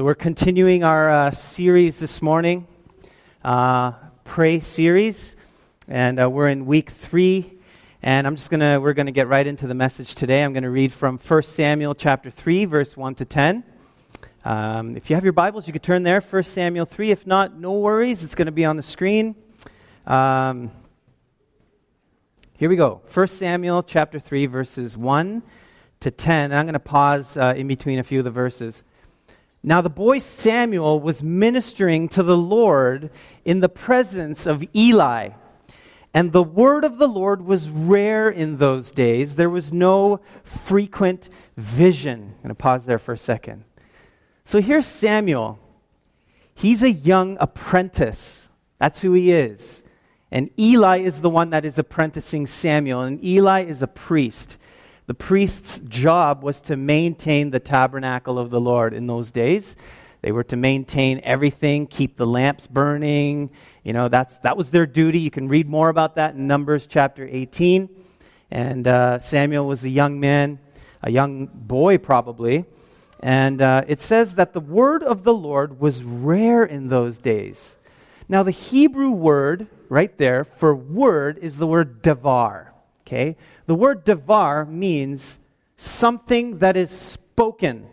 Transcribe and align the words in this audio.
So, 0.00 0.04
we're 0.04 0.14
continuing 0.14 0.82
our 0.82 1.10
uh, 1.10 1.30
series 1.30 1.98
this 1.98 2.22
morning, 2.22 2.66
uh, 3.44 3.92
Pray 4.24 4.60
series, 4.60 5.36
and 5.88 6.18
uh, 6.18 6.30
we're 6.30 6.48
in 6.48 6.64
week 6.64 6.88
three. 6.88 7.58
And 8.02 8.26
I'm 8.26 8.34
just 8.34 8.50
gonna, 8.50 8.80
we're 8.80 8.94
gonna 8.94 9.12
get 9.12 9.28
right 9.28 9.46
into 9.46 9.66
the 9.66 9.74
message 9.74 10.14
today. 10.14 10.42
I'm 10.42 10.54
gonna 10.54 10.70
read 10.70 10.90
from 10.90 11.18
1 11.18 11.42
Samuel 11.42 11.94
chapter 11.94 12.30
3, 12.30 12.64
verse 12.64 12.96
1 12.96 13.16
to 13.16 13.26
10. 13.26 13.62
Um, 14.46 14.96
if 14.96 15.10
you 15.10 15.16
have 15.16 15.22
your 15.22 15.34
Bibles, 15.34 15.66
you 15.66 15.74
could 15.74 15.82
turn 15.82 16.02
there, 16.02 16.22
1 16.22 16.42
Samuel 16.44 16.86
3. 16.86 17.10
If 17.10 17.26
not, 17.26 17.58
no 17.58 17.72
worries, 17.72 18.24
it's 18.24 18.34
gonna 18.34 18.52
be 18.52 18.64
on 18.64 18.78
the 18.78 18.82
screen. 18.82 19.34
Um, 20.06 20.70
here 22.56 22.70
we 22.70 22.76
go. 22.76 23.02
1 23.12 23.26
Samuel 23.26 23.82
chapter 23.82 24.18
3, 24.18 24.46
verses 24.46 24.96
1 24.96 25.42
to 26.00 26.10
10. 26.10 26.44
And 26.44 26.54
I'm 26.54 26.64
going 26.64 26.72
to 26.72 26.78
pause 26.78 27.36
uh, 27.36 27.52
in 27.54 27.66
between 27.66 27.98
a 27.98 28.02
few 28.02 28.20
of 28.20 28.24
the 28.24 28.30
verses. 28.30 28.82
Now, 29.62 29.82
the 29.82 29.90
boy 29.90 30.18
Samuel 30.18 31.00
was 31.00 31.22
ministering 31.22 32.08
to 32.10 32.22
the 32.22 32.36
Lord 32.36 33.10
in 33.44 33.60
the 33.60 33.68
presence 33.68 34.46
of 34.46 34.64
Eli. 34.74 35.30
And 36.12 36.32
the 36.32 36.42
word 36.42 36.84
of 36.84 36.98
the 36.98 37.06
Lord 37.06 37.42
was 37.42 37.68
rare 37.68 38.28
in 38.30 38.56
those 38.56 38.90
days. 38.90 39.34
There 39.34 39.50
was 39.50 39.72
no 39.72 40.20
frequent 40.42 41.28
vision. 41.56 42.34
I'm 42.36 42.42
going 42.42 42.48
to 42.48 42.54
pause 42.54 42.86
there 42.86 42.98
for 42.98 43.12
a 43.12 43.18
second. 43.18 43.64
So 44.44 44.60
here's 44.60 44.86
Samuel. 44.86 45.58
He's 46.54 46.82
a 46.82 46.90
young 46.90 47.36
apprentice. 47.38 48.48
That's 48.78 49.02
who 49.02 49.12
he 49.12 49.30
is. 49.30 49.82
And 50.32 50.50
Eli 50.58 50.98
is 50.98 51.20
the 51.20 51.30
one 51.30 51.50
that 51.50 51.64
is 51.64 51.78
apprenticing 51.78 52.46
Samuel. 52.46 53.02
And 53.02 53.22
Eli 53.24 53.64
is 53.64 53.82
a 53.82 53.86
priest. 53.86 54.56
The 55.10 55.14
priest's 55.14 55.80
job 55.80 56.44
was 56.44 56.60
to 56.60 56.76
maintain 56.76 57.50
the 57.50 57.58
tabernacle 57.58 58.38
of 58.38 58.48
the 58.48 58.60
Lord 58.60 58.94
in 58.94 59.08
those 59.08 59.32
days. 59.32 59.74
They 60.22 60.30
were 60.30 60.44
to 60.44 60.56
maintain 60.56 61.20
everything, 61.24 61.88
keep 61.88 62.16
the 62.16 62.28
lamps 62.28 62.68
burning. 62.68 63.50
You 63.82 63.92
know, 63.92 64.06
that's, 64.06 64.38
that 64.38 64.56
was 64.56 64.70
their 64.70 64.86
duty. 64.86 65.18
You 65.18 65.32
can 65.32 65.48
read 65.48 65.68
more 65.68 65.88
about 65.88 66.14
that 66.14 66.36
in 66.36 66.46
Numbers 66.46 66.86
chapter 66.86 67.26
18. 67.28 67.88
And 68.52 68.86
uh, 68.86 69.18
Samuel 69.18 69.66
was 69.66 69.84
a 69.84 69.88
young 69.88 70.20
man, 70.20 70.60
a 71.02 71.10
young 71.10 71.46
boy 71.46 71.98
probably. 71.98 72.66
And 73.18 73.60
uh, 73.60 73.82
it 73.88 74.00
says 74.00 74.36
that 74.36 74.52
the 74.52 74.60
word 74.60 75.02
of 75.02 75.24
the 75.24 75.34
Lord 75.34 75.80
was 75.80 76.04
rare 76.04 76.62
in 76.62 76.86
those 76.86 77.18
days. 77.18 77.78
Now, 78.28 78.44
the 78.44 78.52
Hebrew 78.52 79.10
word 79.10 79.66
right 79.88 80.16
there 80.18 80.44
for 80.44 80.72
word 80.72 81.36
is 81.38 81.58
the 81.58 81.66
word 81.66 82.00
devar. 82.00 82.70
Okay? 83.10 83.36
The 83.66 83.74
word 83.74 84.04
devar 84.04 84.64
means 84.64 85.40
something 85.74 86.58
that 86.58 86.76
is 86.76 86.92
spoken, 86.92 87.88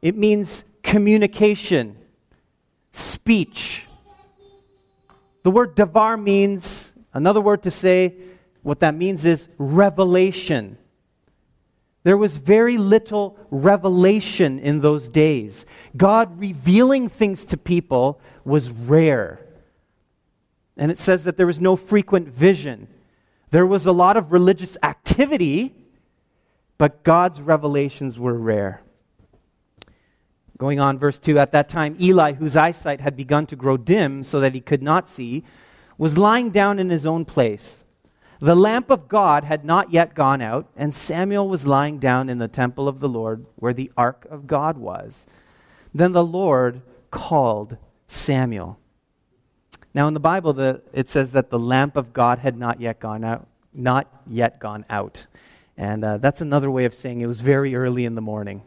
it 0.00 0.16
means 0.16 0.64
communication, 0.82 1.98
speech. 2.90 3.84
The 5.42 5.50
word 5.50 5.74
devar 5.74 6.16
means, 6.16 6.94
another 7.12 7.42
word 7.42 7.62
to 7.64 7.70
say, 7.70 8.14
what 8.62 8.80
that 8.80 8.94
means 8.94 9.26
is 9.26 9.48
revelation. 9.58 10.78
There 12.02 12.16
was 12.16 12.38
very 12.38 12.78
little 12.78 13.36
revelation 13.50 14.58
in 14.58 14.80
those 14.80 15.10
days. 15.10 15.66
God 15.96 16.40
revealing 16.40 17.08
things 17.10 17.44
to 17.46 17.58
people 17.58 18.20
was 18.44 18.70
rare. 18.70 19.40
And 20.78 20.90
it 20.90 20.98
says 20.98 21.24
that 21.24 21.36
there 21.36 21.46
was 21.46 21.60
no 21.60 21.76
frequent 21.76 22.28
vision. 22.28 22.88
There 23.50 23.66
was 23.66 23.86
a 23.86 23.92
lot 23.92 24.16
of 24.16 24.32
religious 24.32 24.76
activity, 24.82 25.74
but 26.76 27.02
God's 27.02 27.40
revelations 27.40 28.18
were 28.18 28.34
rare. 28.34 28.82
Going 30.58 30.80
on, 30.80 30.98
verse 30.98 31.18
2 31.18 31.38
At 31.38 31.52
that 31.52 31.68
time, 31.68 31.96
Eli, 32.00 32.32
whose 32.32 32.56
eyesight 32.56 33.00
had 33.00 33.16
begun 33.16 33.46
to 33.46 33.56
grow 33.56 33.76
dim 33.76 34.22
so 34.22 34.40
that 34.40 34.54
he 34.54 34.60
could 34.60 34.82
not 34.82 35.08
see, 35.08 35.44
was 35.96 36.18
lying 36.18 36.50
down 36.50 36.78
in 36.78 36.90
his 36.90 37.06
own 37.06 37.24
place. 37.24 37.84
The 38.40 38.54
lamp 38.54 38.90
of 38.90 39.08
God 39.08 39.44
had 39.44 39.64
not 39.64 39.92
yet 39.92 40.14
gone 40.14 40.40
out, 40.40 40.68
and 40.76 40.94
Samuel 40.94 41.48
was 41.48 41.66
lying 41.66 41.98
down 41.98 42.28
in 42.28 42.38
the 42.38 42.48
temple 42.48 42.86
of 42.86 43.00
the 43.00 43.08
Lord 43.08 43.46
where 43.56 43.72
the 43.72 43.90
ark 43.96 44.26
of 44.30 44.46
God 44.46 44.78
was. 44.78 45.26
Then 45.92 46.12
the 46.12 46.24
Lord 46.24 46.82
called 47.10 47.78
Samuel. 48.06 48.78
Now, 49.94 50.08
in 50.08 50.14
the 50.14 50.20
Bible, 50.20 50.52
the, 50.52 50.82
it 50.92 51.08
says 51.08 51.32
that 51.32 51.50
the 51.50 51.58
lamp 51.58 51.96
of 51.96 52.12
God 52.12 52.38
had 52.38 52.58
not 52.58 52.80
yet 52.80 53.00
gone 53.00 53.24
out. 53.24 53.46
Not 53.72 54.06
yet 54.26 54.58
gone 54.58 54.84
out. 54.90 55.26
And 55.76 56.04
uh, 56.04 56.18
that's 56.18 56.40
another 56.40 56.70
way 56.70 56.84
of 56.84 56.94
saying 56.94 57.20
it 57.20 57.26
was 57.26 57.40
very 57.40 57.74
early 57.74 58.04
in 58.04 58.14
the 58.14 58.20
morning. 58.20 58.62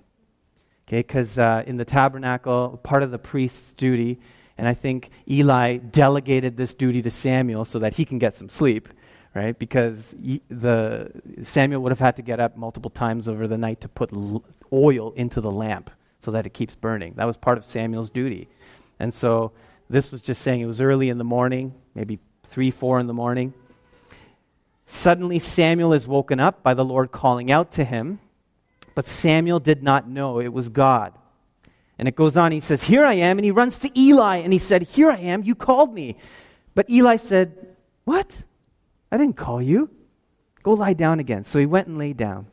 Okay, 0.87 0.99
because 0.99 1.37
uh, 1.37 1.63
in 1.65 1.77
the 1.77 1.85
tabernacle, 1.85 2.79
part 2.83 3.03
of 3.03 3.11
the 3.11 3.19
priest's 3.19 3.73
duty, 3.73 4.19
and 4.57 4.67
I 4.67 4.73
think 4.73 5.09
Eli 5.29 5.77
delegated 5.77 6.57
this 6.57 6.73
duty 6.73 7.01
to 7.01 7.11
Samuel 7.11 7.65
so 7.65 7.79
that 7.79 7.95
he 7.95 8.05
can 8.05 8.19
get 8.19 8.35
some 8.35 8.49
sleep, 8.49 8.89
right? 9.33 9.57
Because 9.57 10.15
the, 10.49 11.11
Samuel 11.43 11.81
would 11.81 11.91
have 11.91 11.99
had 11.99 12.15
to 12.17 12.21
get 12.21 12.39
up 12.39 12.57
multiple 12.57 12.91
times 12.91 13.27
over 13.27 13.47
the 13.47 13.57
night 13.57 13.81
to 13.81 13.87
put 13.87 14.11
oil 14.71 15.11
into 15.13 15.41
the 15.41 15.51
lamp 15.51 15.89
so 16.19 16.31
that 16.31 16.45
it 16.45 16.53
keeps 16.53 16.75
burning. 16.75 17.13
That 17.15 17.25
was 17.25 17.37
part 17.37 17.57
of 17.57 17.65
Samuel's 17.65 18.09
duty. 18.09 18.49
And 18.99 19.13
so 19.13 19.51
this 19.91 20.11
was 20.11 20.21
just 20.21 20.41
saying 20.41 20.61
it 20.61 20.65
was 20.65 20.79
early 20.79 21.09
in 21.09 21.17
the 21.17 21.23
morning, 21.23 21.73
maybe 21.93 22.19
3, 22.45 22.71
4 22.71 22.99
in 22.99 23.07
the 23.07 23.13
morning. 23.13 23.53
Suddenly, 24.85 25.39
Samuel 25.39 25.93
is 25.93 26.07
woken 26.07 26.39
up 26.39 26.63
by 26.63 26.73
the 26.73 26.85
Lord 26.85 27.11
calling 27.11 27.51
out 27.51 27.71
to 27.73 27.83
him, 27.83 28.19
but 28.95 29.05
Samuel 29.05 29.59
did 29.59 29.83
not 29.83 30.07
know 30.07 30.39
it 30.39 30.53
was 30.53 30.69
God. 30.69 31.13
And 31.99 32.07
it 32.07 32.15
goes 32.15 32.37
on, 32.37 32.51
he 32.51 32.59
says, 32.59 32.85
Here 32.85 33.05
I 33.05 33.15
am. 33.15 33.37
And 33.37 33.45
he 33.45 33.51
runs 33.51 33.79
to 33.79 33.99
Eli 33.99 34.37
and 34.37 34.51
he 34.51 34.59
said, 34.59 34.83
Here 34.83 35.11
I 35.11 35.17
am, 35.17 35.43
you 35.43 35.55
called 35.55 35.93
me. 35.93 36.15
But 36.73 36.89
Eli 36.89 37.17
said, 37.17 37.75
What? 38.05 38.43
I 39.11 39.17
didn't 39.17 39.35
call 39.35 39.61
you. 39.61 39.89
Go 40.63 40.71
lie 40.71 40.93
down 40.93 41.19
again. 41.19 41.43
So 41.43 41.59
he 41.59 41.65
went 41.65 41.87
and 41.87 41.97
lay 41.97 42.13
down. 42.13 42.47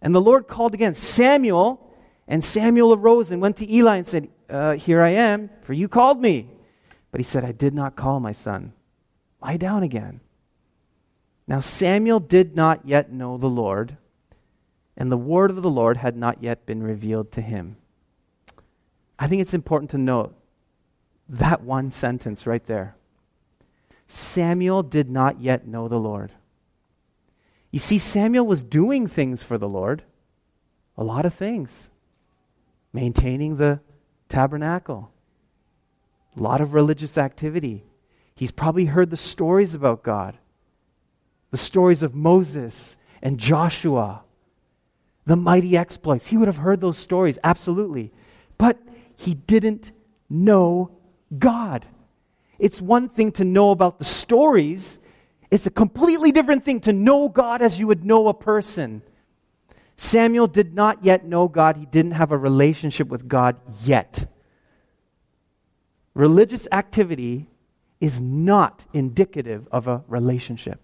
And 0.00 0.14
the 0.14 0.20
Lord 0.20 0.48
called 0.48 0.74
again, 0.74 0.94
Samuel. 0.94 1.88
And 2.26 2.42
Samuel 2.42 2.94
arose 2.94 3.30
and 3.30 3.40
went 3.40 3.56
to 3.58 3.72
Eli 3.72 3.96
and 3.96 4.06
said, 4.06 4.28
uh, 4.52 4.72
Here 4.72 5.02
I 5.02 5.10
am, 5.10 5.50
for 5.62 5.72
you 5.72 5.88
called 5.88 6.20
me. 6.20 6.48
But 7.10 7.20
he 7.20 7.24
said, 7.24 7.44
I 7.44 7.52
did 7.52 7.74
not 7.74 7.96
call 7.96 8.20
my 8.20 8.32
son. 8.32 8.72
Lie 9.42 9.56
down 9.56 9.82
again. 9.82 10.20
Now 11.46 11.60
Samuel 11.60 12.20
did 12.20 12.54
not 12.54 12.86
yet 12.86 13.12
know 13.12 13.36
the 13.36 13.50
Lord, 13.50 13.96
and 14.96 15.10
the 15.10 15.16
word 15.16 15.50
of 15.50 15.62
the 15.62 15.70
Lord 15.70 15.96
had 15.96 16.16
not 16.16 16.42
yet 16.42 16.64
been 16.64 16.82
revealed 16.82 17.32
to 17.32 17.40
him. 17.40 17.76
I 19.18 19.26
think 19.26 19.42
it's 19.42 19.54
important 19.54 19.90
to 19.90 19.98
note 19.98 20.34
that 21.28 21.62
one 21.62 21.90
sentence 21.90 22.46
right 22.46 22.64
there. 22.64 22.96
Samuel 24.06 24.82
did 24.82 25.10
not 25.10 25.40
yet 25.40 25.66
know 25.66 25.88
the 25.88 25.98
Lord. 25.98 26.32
You 27.70 27.78
see, 27.78 27.98
Samuel 27.98 28.46
was 28.46 28.62
doing 28.62 29.06
things 29.06 29.42
for 29.42 29.56
the 29.56 29.68
Lord, 29.68 30.02
a 30.96 31.04
lot 31.04 31.24
of 31.24 31.32
things, 31.32 31.88
maintaining 32.92 33.56
the 33.56 33.80
tabernacle. 34.32 35.12
A 36.36 36.42
lot 36.42 36.62
of 36.62 36.72
religious 36.72 37.18
activity. 37.18 37.84
He's 38.34 38.50
probably 38.50 38.86
heard 38.86 39.10
the 39.10 39.16
stories 39.16 39.74
about 39.74 40.02
God, 40.02 40.38
the 41.50 41.58
stories 41.58 42.02
of 42.02 42.14
Moses 42.14 42.96
and 43.20 43.38
Joshua, 43.38 44.22
the 45.26 45.36
mighty 45.36 45.76
exploits. 45.76 46.26
He 46.28 46.38
would 46.38 46.48
have 46.48 46.56
heard 46.56 46.80
those 46.80 46.96
stories, 46.96 47.38
absolutely. 47.44 48.10
But 48.56 48.78
he 49.16 49.34
didn't 49.34 49.92
know 50.30 50.90
God. 51.38 51.84
It's 52.58 52.80
one 52.80 53.10
thing 53.10 53.32
to 53.32 53.44
know 53.44 53.70
about 53.70 53.98
the 53.98 54.06
stories, 54.06 54.98
it's 55.50 55.66
a 55.66 55.70
completely 55.70 56.32
different 56.32 56.64
thing 56.64 56.80
to 56.80 56.94
know 56.94 57.28
God 57.28 57.60
as 57.60 57.78
you 57.78 57.86
would 57.86 58.04
know 58.04 58.28
a 58.28 58.34
person. 58.34 59.02
Samuel 60.02 60.48
did 60.48 60.74
not 60.74 61.04
yet 61.04 61.24
know 61.24 61.46
God, 61.46 61.76
he 61.76 61.86
didn't 61.86 62.10
have 62.12 62.32
a 62.32 62.36
relationship 62.36 63.06
with 63.06 63.28
God 63.28 63.56
yet. 63.84 64.28
Religious 66.12 66.66
activity 66.72 67.46
is 68.00 68.20
not 68.20 68.84
indicative 68.92 69.68
of 69.70 69.86
a 69.86 70.02
relationship. 70.08 70.80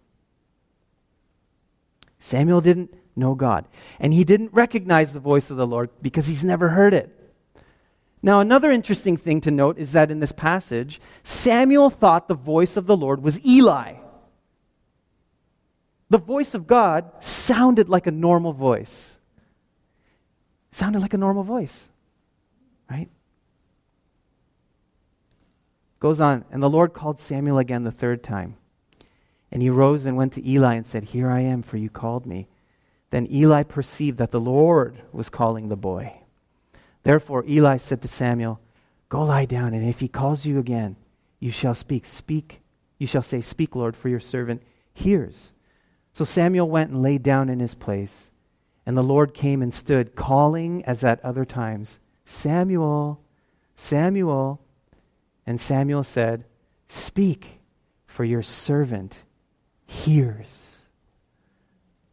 Samuel 2.21 2.61
didn't 2.61 2.95
know 3.17 3.35
God, 3.35 3.67
and 3.99 4.15
he 4.15 4.23
didn't 4.23 4.53
recognize 4.53 5.13
the 5.13 5.21
voice 5.21 5.51
of 5.51 5.57
the 5.57 5.67
Lord 5.67 5.91
because 6.01 6.29
he's 6.29 6.45
never 6.45 6.69
heard 6.69 6.95
it. 6.95 7.13
Now, 8.23 8.39
another 8.39 8.71
interesting 8.71 9.17
thing 9.17 9.41
to 9.41 9.51
note 9.51 9.79
is 9.79 9.91
that 9.93 10.13
in 10.13 10.21
this 10.21 10.33
passage, 10.33 11.01
Samuel 11.25 11.91
thought 11.91 12.29
the 12.29 12.35
voice 12.35 12.77
of 12.77 12.87
the 12.87 12.97
Lord 12.97 13.25
was 13.25 13.45
Eli. 13.45 13.95
The 16.11 16.19
voice 16.19 16.55
of 16.55 16.67
God 16.67 17.11
sounded 17.21 17.89
like 17.89 18.07
a 18.07 18.11
normal 18.11 18.53
voice. 18.53 19.19
Sounded 20.71 21.01
like 21.01 21.15
a 21.15 21.19
normal 21.19 21.43
voice, 21.43 21.89
right? 22.91 23.09
Goes 26.01 26.21
on, 26.21 26.45
and 26.51 26.63
the 26.63 26.71
Lord 26.71 26.93
called 26.93 27.19
Samuel 27.19 27.59
again 27.59 27.85
the 27.85 27.91
third 27.91 28.23
time. 28.23 28.57
And 29.51 29.63
he 29.63 29.71
rose 29.71 30.07
and 30.07 30.17
went 30.17 30.35
to 30.35 30.49
Eli 30.49 30.75
and 30.75 30.87
said, 30.87 31.05
Here 31.05 31.31
I 31.31 31.41
am, 31.41 31.63
for 31.63 31.77
you 31.77 31.91
called 31.91 32.27
me. 32.27 32.47
Then 33.11 33.27
Eli 33.31 33.63
perceived 33.63 34.19
that 34.19 34.31
the 34.31 34.41
Lord 34.41 35.01
was 35.13 35.31
calling 35.31 35.69
the 35.69 35.77
boy. 35.77 36.21
Therefore, 37.03 37.45
Eli 37.49 37.79
said 37.79 38.03
to 38.03 38.09
Samuel, 38.09 38.61
Go 39.09 39.25
lie 39.25 39.47
down, 39.47 39.73
and 39.73 39.89
if 39.89 40.01
he 40.01 40.09
calls 40.09 40.45
you 40.45 40.59
again, 40.59 40.97
you 41.41 41.51
shall 41.51 41.75
speak. 41.75 42.05
Speak. 42.05 42.61
You 42.99 43.07
shall 43.07 43.23
say, 43.23 43.41
Speak, 43.41 43.75
Lord, 43.75 43.97
for 43.97 44.11
your 44.11 44.21
servant 44.21 44.63
hears. 44.93 45.53
So 46.13 46.25
Samuel 46.25 46.69
went 46.69 46.91
and 46.91 47.03
lay 47.03 47.19
down 47.19 47.49
in 47.49 47.61
his 47.61 47.75
place. 47.75 48.31
And 48.87 48.97
the 48.97 49.03
Lord 49.03 49.35
came 49.35 49.61
and 49.63 49.73
stood, 49.73 50.15
calling 50.15 50.85
as 50.85 51.05
at 51.05 51.23
other 51.25 51.45
times, 51.45 51.99
Samuel, 52.25 53.21
Samuel. 53.75 54.61
And 55.47 55.61
Samuel 55.61 56.05
said, 56.05 56.45
Speak, 56.87 57.61
for 58.07 58.25
your 58.25 58.43
servant 58.43 59.25
hears. 59.87 60.79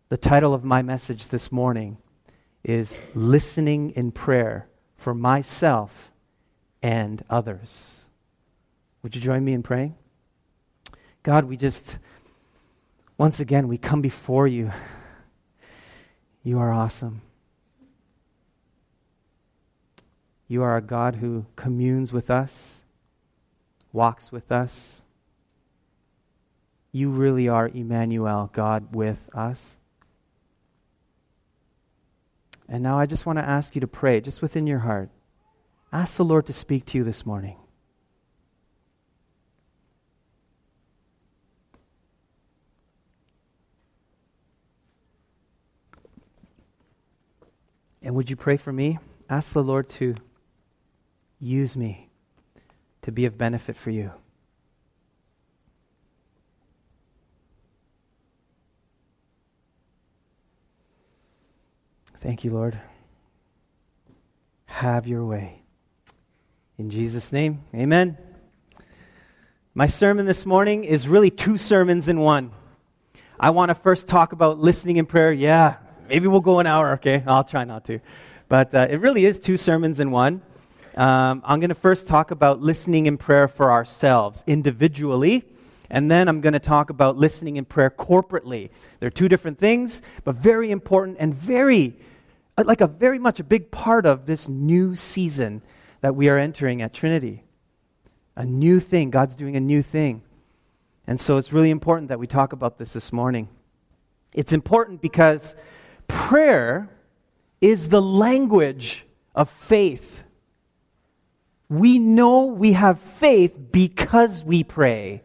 The 0.10 0.18
title 0.18 0.54
of 0.54 0.64
my 0.64 0.82
message 0.82 1.30
this 1.30 1.52
morning 1.52 1.98
is 2.64 3.02
Listening 3.14 3.92
in 3.92 4.12
Prayer 4.12 4.68
for 4.98 5.14
Myself 5.14 6.12
and 6.82 7.24
Others. 7.30 8.06
Would 9.02 9.16
you 9.16 9.22
join 9.22 9.44
me 9.44 9.54
in 9.54 9.64
praying? 9.64 9.96
God, 11.24 11.46
we 11.46 11.58
just, 11.58 11.98
once 13.18 13.40
again, 13.40 13.68
we 13.68 13.78
come 13.78 14.02
before 14.02 14.48
you. 14.48 14.72
You 16.44 16.60
are 16.60 16.72
awesome. 16.72 17.22
You 20.48 20.62
are 20.64 20.78
a 20.78 20.82
God 20.82 21.16
who 21.16 21.46
communes 21.56 22.14
with 22.14 22.30
us, 22.30 22.82
walks 23.92 24.32
with 24.32 24.52
us. 24.52 25.02
You 26.92 27.10
really 27.10 27.48
are 27.48 27.68
Emmanuel, 27.68 28.50
God 28.54 28.94
with 28.94 29.30
us. 29.34 29.78
And 32.70 32.84
now 32.84 33.00
I 33.00 33.06
just 33.06 33.26
want 33.26 33.40
to 33.40 33.48
ask 33.48 33.76
you 33.76 33.82
to 33.82 33.88
pray, 33.88 34.22
just 34.22 34.42
within 34.42 34.68
your 34.68 34.80
heart. 34.80 35.10
Ask 35.92 36.18
the 36.18 36.26
Lord 36.26 36.46
to 36.48 36.54
speak 36.54 36.86
to 36.86 36.98
you 36.98 37.04
this 37.04 37.26
morning. 37.26 37.58
And 48.06 48.14
would 48.14 48.30
you 48.30 48.36
pray 48.36 48.56
for 48.56 48.72
me? 48.72 49.00
Ask 49.28 49.54
the 49.54 49.64
Lord 49.64 49.90
to 49.90 50.14
use 51.40 51.76
me 51.76 52.08
to 53.02 53.12
be 53.12 53.26
of 53.26 53.36
benefit 53.36 53.76
for 53.76 53.90
you. 53.90 54.12
Thank 62.18 62.44
you, 62.44 62.52
Lord. 62.52 62.80
Have 64.66 65.08
your 65.08 65.26
way. 65.26 65.64
In 66.78 66.92
Jesus' 66.92 67.32
name, 67.32 67.64
amen. 67.74 68.20
My 69.74 69.88
sermon 69.88 70.28
this 70.28 70.46
morning 70.46 70.84
is 70.84 71.08
really 71.08 71.32
two 71.32 71.58
sermons 71.58 72.08
in 72.08 72.20
one. 72.20 72.52
I 73.40 73.50
want 73.50 73.70
to 73.70 73.76
first 73.76 74.08
talk 74.08 74.32
about 74.32 74.60
listening 74.60 74.98
in 74.98 75.08
prayer. 75.08 75.32
Yeah, 75.32 75.78
maybe 76.08 76.28
we'll 76.28 76.40
go 76.42 76.60
an 76.60 76.68
hour, 76.68 76.94
okay? 76.94 77.24
I'll 77.26 77.44
try 77.44 77.64
not 77.64 77.86
to. 77.86 78.00
But 78.48 78.74
uh, 78.74 78.88
it 78.90 78.98
really 78.98 79.26
is 79.26 79.40
two 79.40 79.58
sermons 79.58 80.00
in 80.00 80.12
one. 80.12 80.42
Um, 80.96 81.42
I'm 81.46 81.60
going 81.60 81.70
to 81.70 81.76
first 81.76 82.08
talk 82.08 82.32
about 82.32 82.62
listening 82.62 83.06
in 83.06 83.18
prayer 83.18 83.48
for 83.48 83.72
ourselves 83.72 84.44
individually, 84.48 85.44
and 85.90 86.10
then 86.10 86.28
I'm 86.28 86.42
going 86.42 86.54
to 86.54 86.60
talk 86.60 86.90
about 86.90 87.18
listening 87.18 87.58
in 87.58 87.66
prayer 87.66 87.90
corporately. 87.90 88.70
They're 89.00 89.10
two 89.10 89.28
different 89.28 89.60
things, 89.60 90.02
but 90.24 90.36
very 90.36 90.72
important 90.72 91.18
and 91.20 91.34
very, 91.34 91.98
uh, 92.58 92.64
like 92.66 92.82
a 92.82 92.88
very 92.88 93.20
much 93.20 93.40
a 93.40 93.44
big 93.44 93.72
part 93.72 94.06
of 94.06 94.26
this 94.26 94.48
new 94.48 94.96
season 94.96 95.62
that 96.02 96.16
we 96.16 96.30
are 96.30 96.38
entering 96.38 96.82
at 96.82 96.94
Trinity. 96.94 97.44
A 98.36 98.46
new 98.46 98.80
thing. 98.80 99.10
God's 99.10 99.36
doing 99.36 99.56
a 99.56 99.62
new 99.62 99.82
thing. 99.82 100.22
And 101.08 101.20
so 101.20 101.38
it's 101.38 101.52
really 101.52 101.72
important 101.72 102.10
that 102.10 102.20
we 102.20 102.28
talk 102.28 102.54
about 102.54 102.78
this 102.78 102.94
this 102.94 103.12
morning. 103.12 103.50
It's 104.34 104.54
important 104.54 105.02
because 105.02 105.56
Prayer 106.08 106.90
is 107.62 107.90
the 107.90 108.02
language 108.02 109.06
of 109.34 109.50
faith. 109.50 110.24
We 111.70 112.00
know 112.00 112.46
we 112.46 112.74
have 112.74 113.00
faith 113.00 113.58
because 113.72 114.44
we 114.44 114.64
pray. 114.64 115.24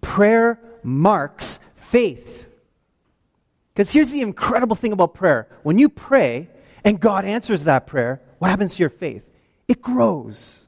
Prayer 0.00 0.58
marks 0.82 1.58
faith. 1.74 2.46
Because 3.72 3.90
here's 3.90 4.10
the 4.10 4.20
incredible 4.20 4.76
thing 4.76 4.92
about 4.92 5.14
prayer 5.14 5.48
when 5.62 5.78
you 5.78 5.88
pray 5.88 6.48
and 6.84 7.00
God 7.00 7.24
answers 7.24 7.64
that 7.64 7.86
prayer, 7.86 8.20
what 8.38 8.50
happens 8.50 8.76
to 8.76 8.82
your 8.82 8.90
faith? 8.90 9.32
It 9.68 9.80
grows. 9.80 10.66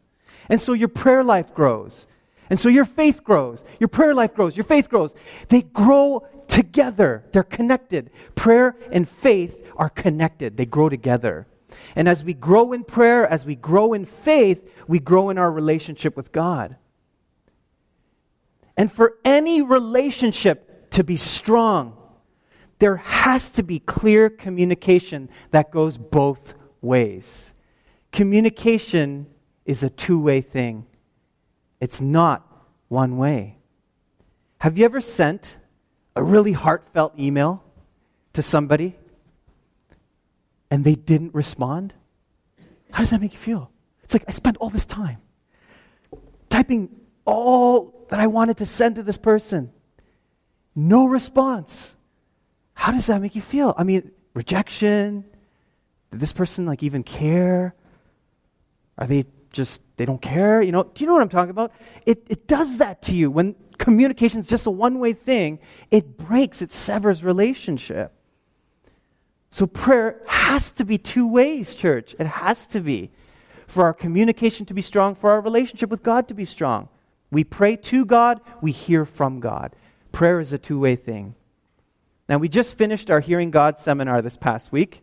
And 0.48 0.60
so 0.60 0.72
your 0.72 0.88
prayer 0.88 1.24
life 1.24 1.54
grows. 1.54 2.06
And 2.50 2.58
so 2.58 2.68
your 2.68 2.84
faith 2.84 3.24
grows. 3.24 3.64
Your 3.80 3.88
prayer 3.88 4.14
life 4.14 4.34
grows. 4.34 4.56
Your 4.56 4.64
faith 4.64 4.88
grows. 4.88 5.14
They 5.48 5.62
grow 5.62 6.26
together. 6.48 7.24
They're 7.32 7.42
connected. 7.42 8.10
Prayer 8.34 8.76
and 8.92 9.08
faith 9.08 9.64
are 9.76 9.88
connected, 9.88 10.56
they 10.56 10.66
grow 10.66 10.88
together. 10.88 11.46
And 11.96 12.08
as 12.08 12.24
we 12.24 12.34
grow 12.34 12.72
in 12.72 12.84
prayer, 12.84 13.26
as 13.26 13.44
we 13.44 13.56
grow 13.56 13.92
in 13.92 14.04
faith, 14.04 14.68
we 14.86 14.98
grow 14.98 15.30
in 15.30 15.38
our 15.38 15.50
relationship 15.50 16.16
with 16.16 16.32
God. 16.32 16.76
And 18.76 18.90
for 18.90 19.14
any 19.24 19.62
relationship 19.62 20.90
to 20.90 21.04
be 21.04 21.16
strong, 21.16 21.96
there 22.78 22.96
has 22.96 23.50
to 23.50 23.62
be 23.62 23.78
clear 23.78 24.28
communication 24.28 25.28
that 25.50 25.70
goes 25.70 25.96
both 25.96 26.54
ways. 26.80 27.52
Communication 28.12 29.26
is 29.64 29.82
a 29.82 29.90
two 29.90 30.20
way 30.20 30.40
thing, 30.40 30.86
it's 31.84 32.00
not 32.00 32.50
one 32.88 33.18
way. 33.18 33.58
Have 34.56 34.78
you 34.78 34.86
ever 34.86 35.02
sent 35.02 35.58
a 36.16 36.22
really 36.22 36.52
heartfelt 36.52 37.12
email 37.18 37.62
to 38.32 38.42
somebody 38.42 38.96
and 40.70 40.82
they 40.82 40.94
didn't 40.94 41.34
respond? 41.34 41.92
How 42.90 43.00
does 43.00 43.10
that 43.10 43.20
make 43.20 43.34
you 43.34 43.38
feel? 43.38 43.70
It's 44.02 44.14
like 44.14 44.24
I 44.26 44.30
spent 44.30 44.56
all 44.56 44.70
this 44.70 44.86
time 44.86 45.18
typing 46.48 46.88
all 47.26 48.06
that 48.08 48.18
I 48.18 48.28
wanted 48.28 48.56
to 48.58 48.66
send 48.66 48.94
to 48.94 49.02
this 49.02 49.18
person. 49.18 49.70
No 50.74 51.04
response. 51.04 51.94
How 52.72 52.92
does 52.92 53.08
that 53.08 53.20
make 53.20 53.34
you 53.34 53.42
feel? 53.42 53.74
I 53.76 53.84
mean, 53.84 54.10
rejection? 54.32 55.26
Did 56.10 56.20
this 56.20 56.32
person 56.32 56.64
like 56.64 56.82
even 56.82 57.02
care? 57.02 57.74
Are 58.96 59.06
they 59.06 59.26
just 59.54 59.80
they 59.96 60.04
don't 60.04 60.20
care? 60.20 60.60
You 60.60 60.72
know, 60.72 60.82
do 60.82 61.02
you 61.02 61.06
know 61.06 61.14
what 61.14 61.22
I'm 61.22 61.30
talking 61.30 61.50
about? 61.50 61.72
It 62.04 62.26
it 62.28 62.46
does 62.46 62.78
that 62.78 63.00
to 63.02 63.14
you 63.14 63.30
when 63.30 63.54
communication 63.78 64.40
is 64.40 64.46
just 64.46 64.66
a 64.66 64.70
one 64.70 64.98
way 64.98 65.14
thing, 65.14 65.58
it 65.90 66.18
breaks, 66.18 66.60
it 66.60 66.72
severs 66.72 67.24
relationship. 67.24 68.12
So 69.50 69.66
prayer 69.66 70.20
has 70.26 70.72
to 70.72 70.84
be 70.84 70.98
two 70.98 71.28
ways, 71.28 71.74
church. 71.74 72.14
It 72.18 72.26
has 72.26 72.66
to 72.66 72.80
be. 72.80 73.10
For 73.66 73.84
our 73.84 73.94
communication 73.94 74.66
to 74.66 74.74
be 74.74 74.82
strong, 74.82 75.14
for 75.14 75.30
our 75.30 75.40
relationship 75.40 75.88
with 75.88 76.02
God 76.02 76.28
to 76.28 76.34
be 76.34 76.44
strong. 76.44 76.88
We 77.30 77.44
pray 77.44 77.76
to 77.76 78.04
God, 78.04 78.40
we 78.60 78.72
hear 78.72 79.04
from 79.04 79.40
God. 79.40 79.74
Prayer 80.12 80.38
is 80.38 80.52
a 80.52 80.58
two 80.58 80.78
way 80.78 80.96
thing. 80.96 81.34
Now, 82.28 82.38
we 82.38 82.48
just 82.48 82.76
finished 82.76 83.10
our 83.10 83.20
Hearing 83.20 83.50
God 83.50 83.78
seminar 83.78 84.22
this 84.22 84.36
past 84.36 84.72
week, 84.72 85.02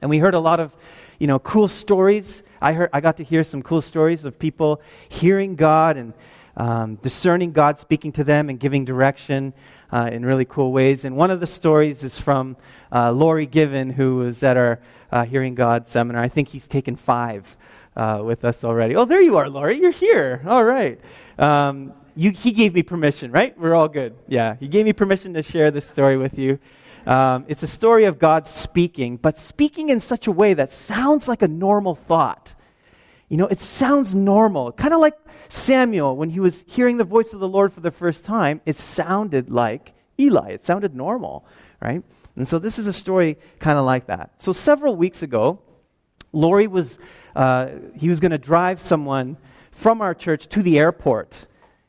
and 0.00 0.10
we 0.10 0.18
heard 0.18 0.34
a 0.34 0.40
lot 0.40 0.60
of 0.60 0.74
you 1.18 1.26
know, 1.26 1.38
cool 1.38 1.68
stories. 1.68 2.42
I, 2.66 2.72
heard, 2.72 2.90
I 2.92 3.00
got 3.00 3.18
to 3.18 3.24
hear 3.24 3.44
some 3.44 3.62
cool 3.62 3.80
stories 3.80 4.24
of 4.24 4.40
people 4.40 4.80
hearing 5.08 5.54
God 5.54 5.96
and 5.96 6.12
um, 6.56 6.96
discerning 6.96 7.52
God 7.52 7.78
speaking 7.78 8.10
to 8.12 8.24
them 8.24 8.48
and 8.48 8.58
giving 8.58 8.84
direction 8.84 9.52
uh, 9.92 10.10
in 10.12 10.26
really 10.26 10.44
cool 10.44 10.72
ways. 10.72 11.04
And 11.04 11.16
one 11.16 11.30
of 11.30 11.38
the 11.38 11.46
stories 11.46 12.02
is 12.02 12.18
from 12.18 12.56
uh, 12.90 13.12
Laurie 13.12 13.46
Given, 13.46 13.90
who 13.90 14.16
was 14.16 14.42
at 14.42 14.56
our 14.56 14.80
uh, 15.12 15.24
Hearing 15.24 15.54
God 15.54 15.86
seminar. 15.86 16.20
I 16.20 16.26
think 16.26 16.48
he's 16.48 16.66
taken 16.66 16.96
five 16.96 17.56
uh, 17.94 18.22
with 18.24 18.44
us 18.44 18.64
already. 18.64 18.96
Oh, 18.96 19.04
there 19.04 19.22
you 19.22 19.36
are, 19.36 19.48
Laurie. 19.48 19.78
You're 19.78 19.92
here. 19.92 20.42
All 20.44 20.64
right. 20.64 21.00
Um, 21.38 21.92
you, 22.16 22.32
he 22.32 22.50
gave 22.50 22.74
me 22.74 22.82
permission, 22.82 23.30
right? 23.30 23.56
We're 23.56 23.76
all 23.76 23.88
good. 23.88 24.16
Yeah, 24.26 24.56
he 24.58 24.66
gave 24.66 24.86
me 24.86 24.92
permission 24.92 25.34
to 25.34 25.44
share 25.44 25.70
this 25.70 25.86
story 25.86 26.16
with 26.16 26.36
you. 26.36 26.58
Um, 27.06 27.44
it's 27.46 27.62
a 27.62 27.68
story 27.68 28.06
of 28.06 28.18
God 28.18 28.48
speaking, 28.48 29.18
but 29.18 29.38
speaking 29.38 29.90
in 29.90 30.00
such 30.00 30.26
a 30.26 30.32
way 30.32 30.54
that 30.54 30.72
sounds 30.72 31.28
like 31.28 31.42
a 31.42 31.48
normal 31.48 31.94
thought. 31.94 32.54
You 33.28 33.36
know, 33.36 33.46
it 33.46 33.60
sounds 33.60 34.14
normal. 34.14 34.72
Kind 34.72 34.94
of 34.94 35.00
like 35.00 35.14
Samuel, 35.48 36.16
when 36.16 36.30
he 36.30 36.40
was 36.40 36.64
hearing 36.66 36.96
the 36.96 37.04
voice 37.04 37.32
of 37.32 37.40
the 37.40 37.48
Lord 37.48 37.72
for 37.72 37.80
the 37.80 37.90
first 37.90 38.24
time, 38.24 38.60
it 38.66 38.76
sounded 38.76 39.50
like 39.50 39.92
Eli. 40.18 40.50
It 40.50 40.64
sounded 40.64 40.94
normal, 40.94 41.44
right? 41.80 42.02
And 42.36 42.46
so 42.46 42.58
this 42.58 42.78
is 42.78 42.86
a 42.86 42.92
story 42.92 43.38
kind 43.58 43.78
of 43.78 43.84
like 43.84 44.06
that. 44.06 44.30
So 44.38 44.52
several 44.52 44.94
weeks 44.94 45.22
ago, 45.22 45.60
Laurie 46.32 46.66
was, 46.66 46.98
uh, 47.34 47.68
he 47.96 48.08
was 48.08 48.20
going 48.20 48.30
to 48.32 48.38
drive 48.38 48.80
someone 48.80 49.38
from 49.72 50.00
our 50.00 50.14
church 50.14 50.46
to 50.48 50.62
the 50.62 50.78
airport. 50.78 51.46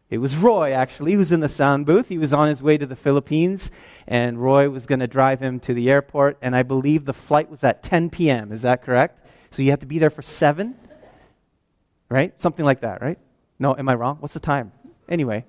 It 0.09 0.19
was 0.19 0.37
Roy, 0.37 0.71
actually, 0.71 1.11
who 1.11 1.17
was 1.17 1.33
in 1.33 1.41
the 1.41 1.49
sound 1.49 1.85
booth. 1.85 2.07
He 2.07 2.17
was 2.17 2.33
on 2.33 2.47
his 2.47 2.63
way 2.63 2.77
to 2.77 2.85
the 2.85 2.95
Philippines, 2.95 3.71
and 4.07 4.41
Roy 4.41 4.69
was 4.69 4.85
going 4.85 5.01
to 5.01 5.07
drive 5.07 5.41
him 5.41 5.59
to 5.61 5.73
the 5.73 5.89
airport. 5.89 6.37
And 6.41 6.55
I 6.55 6.63
believe 6.63 7.03
the 7.03 7.13
flight 7.13 7.49
was 7.49 7.63
at 7.63 7.83
10 7.83 8.09
p.m. 8.09 8.53
Is 8.53 8.61
that 8.61 8.81
correct? 8.81 9.27
So 9.51 9.61
you 9.61 9.71
have 9.71 9.81
to 9.81 9.85
be 9.85 9.99
there 9.99 10.09
for 10.09 10.21
7, 10.21 10.75
right? 12.09 12.39
Something 12.41 12.65
like 12.65 12.81
that, 12.81 13.01
right? 13.01 13.17
No, 13.59 13.75
am 13.75 13.89
I 13.89 13.95
wrong? 13.95 14.17
What's 14.19 14.33
the 14.33 14.39
time? 14.39 14.71
Anyway. 15.09 15.45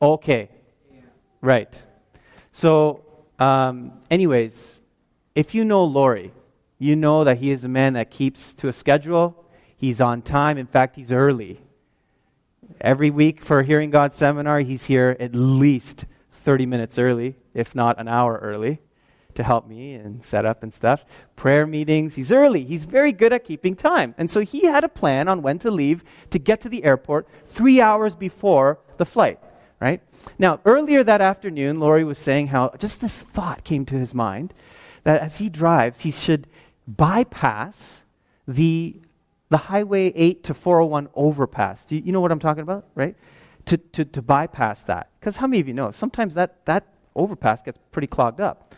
Okay. 0.00 0.50
Right. 1.40 1.82
So, 2.52 3.04
um, 3.38 3.92
anyways, 4.10 4.78
if 5.34 5.54
you 5.54 5.64
know 5.64 5.84
Laurie, 5.84 6.32
you 6.78 6.96
know 6.96 7.24
that 7.24 7.38
he 7.38 7.50
is 7.50 7.64
a 7.64 7.68
man 7.68 7.94
that 7.94 8.10
keeps 8.10 8.52
to 8.54 8.68
a 8.68 8.72
schedule. 8.72 9.44
He's 9.76 10.00
on 10.00 10.22
time. 10.22 10.58
In 10.58 10.66
fact, 10.66 10.96
he's 10.96 11.12
early. 11.12 11.60
Every 12.80 13.10
week 13.10 13.40
for 13.40 13.62
Hearing 13.62 13.90
God 13.90 14.12
seminar, 14.12 14.60
he's 14.60 14.84
here 14.84 15.16
at 15.18 15.34
least 15.34 16.04
30 16.32 16.66
minutes 16.66 16.98
early, 16.98 17.36
if 17.54 17.74
not 17.74 17.98
an 17.98 18.08
hour 18.08 18.38
early, 18.42 18.80
to 19.36 19.42
help 19.42 19.66
me 19.66 19.94
and 19.94 20.24
set 20.24 20.44
up 20.44 20.62
and 20.62 20.72
stuff. 20.72 21.04
Prayer 21.36 21.66
meetings, 21.66 22.16
he's 22.16 22.32
early. 22.32 22.64
He's 22.64 22.84
very 22.84 23.12
good 23.12 23.32
at 23.32 23.44
keeping 23.44 23.76
time. 23.76 24.14
And 24.18 24.30
so 24.30 24.40
he 24.40 24.64
had 24.64 24.84
a 24.84 24.88
plan 24.88 25.28
on 25.28 25.42
when 25.42 25.58
to 25.60 25.70
leave 25.70 26.02
to 26.30 26.38
get 26.38 26.60
to 26.62 26.68
the 26.68 26.84
airport 26.84 27.28
three 27.46 27.80
hours 27.80 28.14
before 28.14 28.80
the 28.96 29.04
flight, 29.04 29.38
right? 29.80 30.02
Now, 30.38 30.60
earlier 30.64 31.04
that 31.04 31.20
afternoon, 31.20 31.78
Laurie 31.78 32.04
was 32.04 32.18
saying 32.18 32.48
how 32.48 32.72
just 32.78 33.00
this 33.00 33.20
thought 33.20 33.64
came 33.64 33.86
to 33.86 33.94
his 33.94 34.12
mind 34.12 34.52
that 35.04 35.20
as 35.20 35.38
he 35.38 35.48
drives, 35.48 36.00
he 36.00 36.10
should 36.10 36.48
bypass 36.86 38.02
the, 38.48 39.00
the 39.50 39.56
Highway 39.56 40.12
8 40.14 40.44
to 40.44 40.54
401 40.54 41.08
overpass. 41.14 41.84
Do 41.84 41.96
you, 41.96 42.02
you 42.06 42.12
know 42.12 42.20
what 42.20 42.32
I'm 42.32 42.40
talking 42.40 42.62
about, 42.62 42.86
right? 42.94 43.16
To, 43.66 43.76
to, 43.76 44.04
to 44.04 44.22
bypass 44.22 44.82
that. 44.82 45.10
Because 45.20 45.36
how 45.36 45.46
many 45.46 45.60
of 45.60 45.68
you 45.68 45.74
know 45.74 45.90
sometimes 45.90 46.34
that, 46.34 46.64
that 46.66 46.86
overpass 47.14 47.62
gets 47.62 47.78
pretty 47.92 48.08
clogged 48.08 48.40
up? 48.40 48.74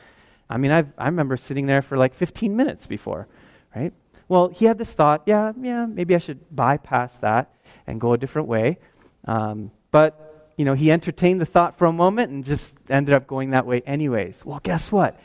I 0.50 0.56
mean, 0.56 0.70
I've, 0.70 0.92
I 0.96 1.06
remember 1.06 1.36
sitting 1.36 1.66
there 1.66 1.82
for 1.82 1.96
like 1.96 2.14
15 2.14 2.56
minutes 2.56 2.86
before, 2.86 3.28
right? 3.74 3.92
Well, 4.28 4.48
he 4.48 4.64
had 4.64 4.78
this 4.78 4.92
thought, 4.92 5.22
yeah, 5.26 5.52
yeah, 5.60 5.86
maybe 5.86 6.14
I 6.14 6.18
should 6.18 6.40
bypass 6.54 7.16
that 7.16 7.52
and 7.86 8.00
go 8.00 8.12
a 8.12 8.18
different 8.18 8.48
way. 8.48 8.78
Um, 9.24 9.70
but, 9.90 10.52
you 10.56 10.64
know, 10.64 10.74
he 10.74 10.90
entertained 10.90 11.40
the 11.40 11.46
thought 11.46 11.76
for 11.76 11.86
a 11.86 11.92
moment 11.92 12.30
and 12.30 12.44
just 12.44 12.76
ended 12.88 13.14
up 13.14 13.26
going 13.26 13.50
that 13.50 13.66
way 13.66 13.82
anyways. 13.82 14.44
Well, 14.44 14.60
guess 14.62 14.92
what? 14.92 15.18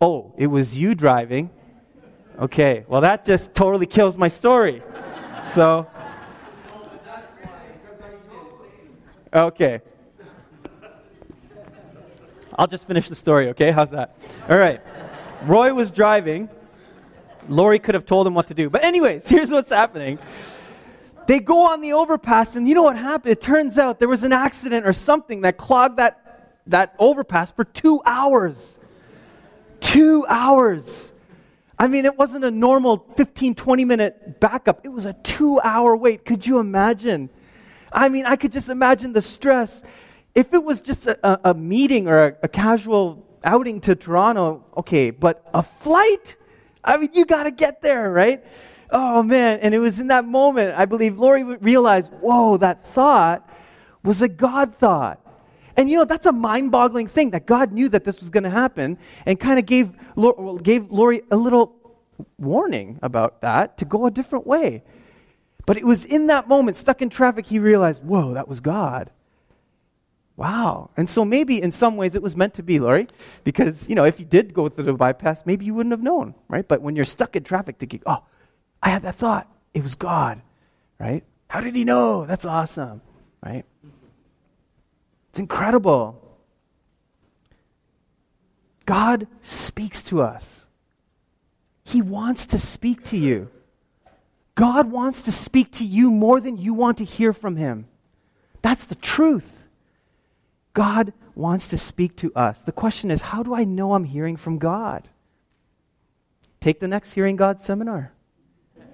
Oh, 0.00 0.34
it 0.36 0.48
was 0.48 0.76
you 0.76 0.94
driving. 0.94 1.50
Okay, 2.38 2.84
well, 2.88 3.00
that 3.02 3.24
just 3.24 3.54
totally 3.54 3.86
kills 3.86 4.18
my 4.18 4.28
story. 4.28 4.82
So, 5.44 5.86
okay. 9.34 9.80
I'll 12.56 12.66
just 12.66 12.86
finish 12.86 13.08
the 13.08 13.16
story, 13.16 13.48
okay? 13.48 13.70
How's 13.70 13.90
that? 13.90 14.16
All 14.48 14.58
right. 14.58 14.80
Roy 15.42 15.74
was 15.74 15.90
driving. 15.90 16.48
Laurie 17.48 17.78
could 17.78 17.94
have 17.94 18.06
told 18.06 18.26
him 18.26 18.34
what 18.34 18.46
to 18.48 18.54
do. 18.54 18.70
But, 18.70 18.84
anyways, 18.84 19.28
here's 19.28 19.50
what's 19.50 19.70
happening. 19.70 20.18
They 21.26 21.40
go 21.40 21.66
on 21.66 21.80
the 21.80 21.94
overpass, 21.94 22.54
and 22.54 22.68
you 22.68 22.74
know 22.74 22.82
what 22.82 22.96
happened? 22.96 23.32
It 23.32 23.40
turns 23.40 23.78
out 23.78 23.98
there 23.98 24.08
was 24.08 24.22
an 24.22 24.32
accident 24.32 24.86
or 24.86 24.92
something 24.92 25.40
that 25.40 25.56
clogged 25.56 25.96
that, 25.96 26.60
that 26.66 26.94
overpass 26.98 27.50
for 27.50 27.64
two 27.64 28.00
hours. 28.04 28.78
Two 29.80 30.26
hours. 30.28 31.12
I 31.78 31.88
mean, 31.88 32.04
it 32.04 32.16
wasn't 32.16 32.44
a 32.44 32.50
normal 32.50 33.06
15, 33.16 33.54
20 33.54 33.84
minute 33.84 34.38
backup. 34.38 34.84
It 34.84 34.90
was 34.90 35.06
a 35.06 35.12
two 35.14 35.60
hour 35.62 35.96
wait. 35.96 36.24
Could 36.24 36.46
you 36.46 36.58
imagine? 36.58 37.30
I 37.92 38.08
mean, 38.08 38.26
I 38.26 38.36
could 38.36 38.52
just 38.52 38.68
imagine 38.68 39.12
the 39.12 39.22
stress. 39.22 39.82
If 40.34 40.52
it 40.52 40.62
was 40.62 40.80
just 40.80 41.06
a, 41.06 41.50
a 41.50 41.54
meeting 41.54 42.08
or 42.08 42.26
a, 42.26 42.36
a 42.42 42.48
casual 42.48 43.24
outing 43.44 43.80
to 43.82 43.94
Toronto, 43.94 44.64
okay, 44.76 45.10
but 45.10 45.46
a 45.54 45.62
flight? 45.62 46.36
I 46.82 46.96
mean, 46.96 47.10
you 47.12 47.24
got 47.24 47.44
to 47.44 47.50
get 47.50 47.82
there, 47.82 48.10
right? 48.10 48.44
Oh, 48.90 49.22
man. 49.22 49.60
And 49.60 49.74
it 49.74 49.78
was 49.78 50.00
in 50.00 50.08
that 50.08 50.24
moment, 50.24 50.76
I 50.76 50.86
believe 50.86 51.18
Laurie 51.18 51.44
realized, 51.44 52.12
whoa, 52.20 52.56
that 52.58 52.86
thought 52.86 53.48
was 54.02 54.22
a 54.22 54.28
God 54.28 54.74
thought. 54.74 55.20
And 55.76 55.90
you 55.90 55.96
know, 55.96 56.04
that's 56.04 56.26
a 56.26 56.32
mind 56.32 56.70
boggling 56.70 57.08
thing 57.08 57.30
that 57.30 57.46
God 57.46 57.72
knew 57.72 57.88
that 57.88 58.04
this 58.04 58.20
was 58.20 58.30
going 58.30 58.44
to 58.44 58.50
happen 58.50 58.98
and 59.26 59.40
kind 59.40 59.58
of 59.58 59.66
gave, 59.66 59.92
gave 60.62 60.90
Laurie 60.90 61.22
a 61.30 61.36
little 61.36 61.74
warning 62.38 62.98
about 63.02 63.40
that 63.40 63.78
to 63.78 63.84
go 63.84 64.06
a 64.06 64.10
different 64.10 64.46
way. 64.46 64.82
But 65.66 65.76
it 65.76 65.84
was 65.84 66.04
in 66.04 66.26
that 66.28 66.46
moment, 66.46 66.76
stuck 66.76 67.02
in 67.02 67.08
traffic, 67.08 67.46
he 67.46 67.58
realized, 67.58 68.04
whoa, 68.04 68.34
that 68.34 68.46
was 68.46 68.60
God. 68.60 69.10
Wow. 70.36 70.90
And 70.96 71.08
so 71.08 71.24
maybe 71.24 71.62
in 71.62 71.70
some 71.70 71.96
ways 71.96 72.14
it 72.14 72.22
was 72.22 72.34
meant 72.34 72.54
to 72.54 72.62
be, 72.62 72.80
Laurie, 72.80 73.06
because, 73.44 73.88
you 73.88 73.94
know, 73.94 74.04
if 74.04 74.18
you 74.18 74.26
did 74.26 74.52
go 74.52 74.68
through 74.68 74.84
the 74.84 74.92
bypass, 74.94 75.46
maybe 75.46 75.64
you 75.64 75.74
wouldn't 75.74 75.92
have 75.92 76.02
known, 76.02 76.34
right? 76.48 76.66
But 76.66 76.82
when 76.82 76.96
you're 76.96 77.04
stuck 77.04 77.36
in 77.36 77.44
traffic 77.44 77.76
thinking, 77.78 78.02
oh, 78.04 78.22
I 78.82 78.88
had 78.90 79.02
that 79.02 79.14
thought, 79.14 79.48
it 79.72 79.82
was 79.82 79.94
God, 79.94 80.42
right? 80.98 81.22
How 81.48 81.60
did 81.60 81.76
he 81.76 81.84
know? 81.84 82.26
That's 82.26 82.44
awesome, 82.44 83.00
right? 83.44 83.64
It's 85.30 85.38
incredible. 85.38 86.20
God 88.86 89.26
speaks 89.40 90.02
to 90.04 90.20
us. 90.20 90.66
He 91.84 92.02
wants 92.02 92.46
to 92.46 92.58
speak 92.58 93.04
to 93.04 93.16
you. 93.16 93.50
God 94.54 94.90
wants 94.90 95.22
to 95.22 95.32
speak 95.32 95.70
to 95.72 95.84
you 95.84 96.10
more 96.10 96.40
than 96.40 96.56
you 96.56 96.74
want 96.74 96.98
to 96.98 97.04
hear 97.04 97.32
from 97.32 97.56
Him. 97.56 97.86
That's 98.62 98.86
the 98.86 98.94
truth. 98.94 99.63
God 100.74 101.12
wants 101.34 101.68
to 101.68 101.78
speak 101.78 102.16
to 102.16 102.32
us. 102.34 102.62
The 102.62 102.72
question 102.72 103.10
is 103.10 103.22
how 103.22 103.42
do 103.42 103.54
I 103.54 103.64
know 103.64 103.94
I'm 103.94 104.04
hearing 104.04 104.36
from 104.36 104.58
God? 104.58 105.08
Take 106.60 106.80
the 106.80 106.88
next 106.88 107.12
Hearing 107.12 107.36
God 107.36 107.60
seminar. 107.60 108.12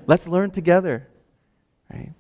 Let's 0.06 0.26
learn 0.26 0.50
together. 0.50 1.06
Right? 1.92 2.12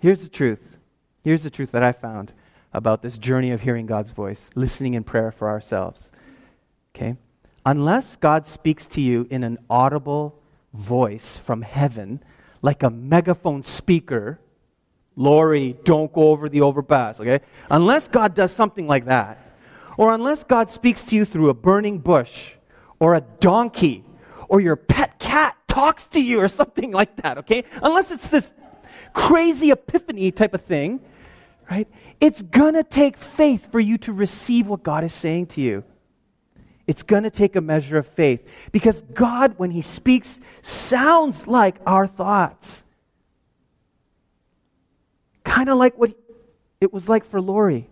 Here's 0.00 0.22
the 0.22 0.28
truth. 0.28 0.76
Here's 1.22 1.44
the 1.44 1.50
truth 1.50 1.72
that 1.72 1.82
I 1.82 1.92
found 1.92 2.32
about 2.72 3.02
this 3.02 3.18
journey 3.18 3.50
of 3.50 3.62
hearing 3.62 3.86
God's 3.86 4.12
voice, 4.12 4.50
listening 4.54 4.94
in 4.94 5.04
prayer 5.04 5.32
for 5.32 5.48
ourselves. 5.48 6.12
Okay? 6.94 7.16
Unless 7.64 8.16
God 8.16 8.46
speaks 8.46 8.86
to 8.88 9.00
you 9.00 9.26
in 9.30 9.44
an 9.44 9.58
audible 9.68 10.38
voice 10.72 11.36
from 11.36 11.62
heaven, 11.62 12.22
like 12.62 12.82
a 12.82 12.90
megaphone 12.90 13.62
speaker, 13.62 14.38
Laurie, 15.16 15.76
don't 15.84 16.12
go 16.12 16.30
over 16.30 16.48
the 16.48 16.60
overpass, 16.60 17.20
okay? 17.20 17.40
Unless 17.70 18.08
God 18.08 18.34
does 18.34 18.52
something 18.52 18.86
like 18.86 19.06
that, 19.06 19.38
or 19.96 20.12
unless 20.12 20.44
God 20.44 20.70
speaks 20.70 21.04
to 21.04 21.16
you 21.16 21.24
through 21.24 21.50
a 21.50 21.54
burning 21.54 21.98
bush, 21.98 22.54
or 22.98 23.14
a 23.14 23.20
donkey, 23.20 24.04
or 24.48 24.60
your 24.60 24.76
pet 24.76 25.18
cat 25.18 25.56
talks 25.68 26.06
to 26.06 26.22
you, 26.22 26.40
or 26.40 26.48
something 26.48 26.92
like 26.92 27.16
that, 27.22 27.38
okay? 27.38 27.64
Unless 27.82 28.10
it's 28.10 28.28
this 28.28 28.54
crazy 29.12 29.70
epiphany 29.70 30.30
type 30.30 30.54
of 30.54 30.62
thing, 30.62 31.00
right? 31.70 31.88
It's 32.20 32.42
to 32.74 32.84
take 32.84 33.16
faith 33.16 33.70
for 33.70 33.80
you 33.80 33.98
to 33.98 34.12
receive 34.12 34.66
what 34.66 34.82
God 34.82 35.04
is 35.04 35.12
saying 35.12 35.46
to 35.48 35.60
you. 35.60 35.84
It's 36.86 37.04
to 37.22 37.30
take 37.30 37.54
a 37.54 37.60
measure 37.60 37.98
of 37.98 38.06
faith 38.06 38.46
because 38.72 39.02
God, 39.14 39.54
when 39.58 39.70
He 39.70 39.80
speaks, 39.80 40.40
sounds 40.62 41.46
like 41.46 41.76
our 41.86 42.06
thoughts. 42.06 42.84
Kind 45.44 45.68
of 45.68 45.78
like 45.78 45.96
what 45.98 46.14
it 46.80 46.92
was 46.92 47.08
like 47.08 47.24
for 47.24 47.40
Laurie. 47.40 47.88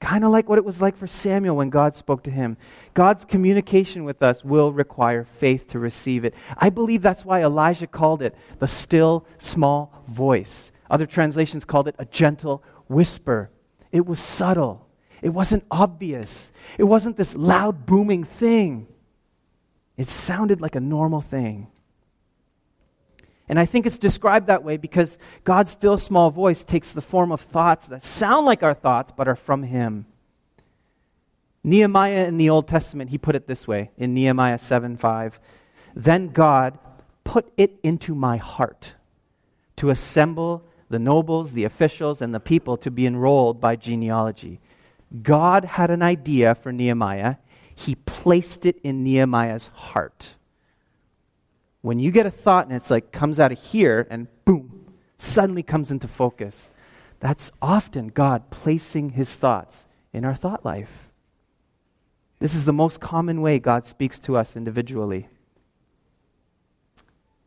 Kind 0.00 0.24
of 0.24 0.30
like 0.30 0.48
what 0.48 0.58
it 0.58 0.64
was 0.64 0.80
like 0.80 0.96
for 0.96 1.06
Samuel 1.06 1.56
when 1.56 1.68
God 1.68 1.94
spoke 1.94 2.22
to 2.22 2.30
him. 2.30 2.56
God's 2.94 3.26
communication 3.26 4.04
with 4.04 4.22
us 4.22 4.42
will 4.42 4.72
require 4.72 5.24
faith 5.24 5.68
to 5.68 5.78
receive 5.78 6.24
it. 6.24 6.34
I 6.56 6.70
believe 6.70 7.02
that's 7.02 7.24
why 7.24 7.42
Elijah 7.42 7.86
called 7.86 8.22
it 8.22 8.34
the 8.58 8.66
still 8.66 9.26
small 9.36 10.02
voice. 10.08 10.72
Other 10.90 11.06
translations 11.06 11.66
called 11.66 11.86
it 11.86 11.96
a 11.98 12.06
gentle 12.06 12.64
whisper. 12.88 13.50
It 13.92 14.06
was 14.06 14.20
subtle. 14.20 14.88
It 15.20 15.30
wasn't 15.30 15.64
obvious. 15.70 16.50
It 16.78 16.84
wasn't 16.84 17.18
this 17.18 17.36
loud, 17.36 17.84
booming 17.84 18.24
thing. 18.24 18.86
It 19.98 20.08
sounded 20.08 20.62
like 20.62 20.76
a 20.76 20.80
normal 20.80 21.20
thing. 21.20 21.68
And 23.50 23.58
I 23.58 23.66
think 23.66 23.84
it's 23.84 23.98
described 23.98 24.46
that 24.46 24.62
way 24.62 24.76
because 24.76 25.18
God's 25.42 25.72
still 25.72 25.98
small 25.98 26.30
voice 26.30 26.62
takes 26.62 26.92
the 26.92 27.00
form 27.00 27.32
of 27.32 27.40
thoughts 27.40 27.88
that 27.88 28.04
sound 28.04 28.46
like 28.46 28.62
our 28.62 28.74
thoughts 28.74 29.10
but 29.10 29.26
are 29.26 29.34
from 29.34 29.64
Him. 29.64 30.06
Nehemiah 31.64 32.26
in 32.26 32.36
the 32.36 32.48
Old 32.48 32.68
Testament, 32.68 33.10
he 33.10 33.18
put 33.18 33.34
it 33.34 33.48
this 33.48 33.66
way 33.66 33.90
in 33.98 34.14
Nehemiah 34.14 34.56
7 34.56 34.96
5. 34.96 35.40
Then 35.96 36.28
God 36.28 36.78
put 37.24 37.52
it 37.56 37.80
into 37.82 38.14
my 38.14 38.36
heart 38.36 38.92
to 39.78 39.90
assemble 39.90 40.64
the 40.88 41.00
nobles, 41.00 41.50
the 41.50 41.64
officials, 41.64 42.22
and 42.22 42.32
the 42.32 42.38
people 42.38 42.76
to 42.76 42.90
be 42.90 43.04
enrolled 43.04 43.60
by 43.60 43.74
genealogy. 43.74 44.60
God 45.22 45.64
had 45.64 45.90
an 45.90 46.02
idea 46.02 46.54
for 46.54 46.70
Nehemiah. 46.70 47.34
He 47.74 47.96
placed 47.96 48.64
it 48.64 48.78
in 48.84 49.02
Nehemiah's 49.02 49.72
heart. 49.74 50.36
When 51.82 51.98
you 51.98 52.10
get 52.10 52.26
a 52.26 52.30
thought 52.30 52.66
and 52.66 52.76
it's 52.76 52.90
like 52.90 53.12
comes 53.12 53.40
out 53.40 53.52
of 53.52 53.58
here 53.58 54.06
and 54.10 54.28
boom, 54.44 54.94
suddenly 55.16 55.62
comes 55.62 55.90
into 55.90 56.08
focus, 56.08 56.70
that's 57.20 57.52
often 57.60 58.08
God 58.08 58.50
placing 58.50 59.10
his 59.10 59.34
thoughts 59.34 59.86
in 60.12 60.24
our 60.24 60.34
thought 60.34 60.64
life. 60.64 61.08
This 62.38 62.54
is 62.54 62.64
the 62.64 62.72
most 62.72 63.00
common 63.00 63.42
way 63.42 63.58
God 63.58 63.84
speaks 63.84 64.18
to 64.20 64.36
us 64.36 64.56
individually. 64.56 65.28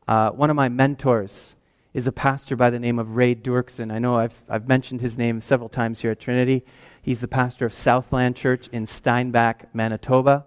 Uh, 0.08 0.30
one 0.32 0.50
of 0.50 0.56
my 0.56 0.70
mentors 0.70 1.56
is 1.94 2.08
a 2.08 2.12
pastor 2.12 2.56
by 2.56 2.70
the 2.70 2.80
name 2.80 3.00
of 3.00 3.16
Ray 3.16 3.36
Doerksen. 3.36 3.92
I 3.92 4.00
know 4.00 4.18
I've, 4.18 4.44
I've 4.50 4.68
mentioned 4.68 5.02
his 5.02 5.18
name 5.18 5.42
several 5.42 5.70
times 5.70 6.02
here 6.02 6.12
at 6.12 6.20
Trinity. 6.20 6.66
He's 7.02 7.22
the 7.22 7.28
pastor 7.28 7.66
of 7.66 7.74
Southland 7.74 8.36
Church 8.36 8.68
in 8.72 8.86
Steinbach, 8.86 9.74
Manitoba. 9.74 10.46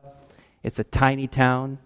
It's 0.63 0.79
a 0.79 0.85
tiny 0.85 1.27
town. 1.27 1.79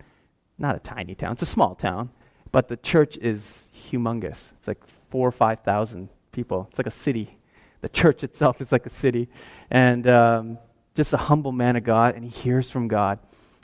Not 0.60 0.76
a 0.76 0.78
tiny 0.78 1.16
town, 1.16 1.32
it's 1.32 1.42
a 1.42 1.46
small 1.46 1.74
town, 1.74 2.10
but 2.52 2.68
the 2.68 2.76
church 2.76 3.16
is 3.16 3.66
humongous. 3.74 4.52
It's 4.52 4.68
like 4.68 4.86
four 5.08 5.26
or 5.26 5.32
5,000 5.32 6.08
people. 6.30 6.68
It's 6.70 6.78
like 6.78 6.86
a 6.86 6.92
city. 6.92 7.36
The 7.80 7.88
church 7.88 8.22
itself 8.22 8.60
is 8.60 8.70
like 8.70 8.86
a 8.86 8.90
city. 8.90 9.28
And 9.70 10.06
um, 10.06 10.58
just 10.94 11.12
a 11.12 11.16
humble 11.16 11.52
man 11.52 11.76
of 11.76 11.84
God, 11.84 12.14
and 12.14 12.22
he 12.22 12.30
hears 12.30 12.70
from 12.70 12.88
God. 12.88 13.18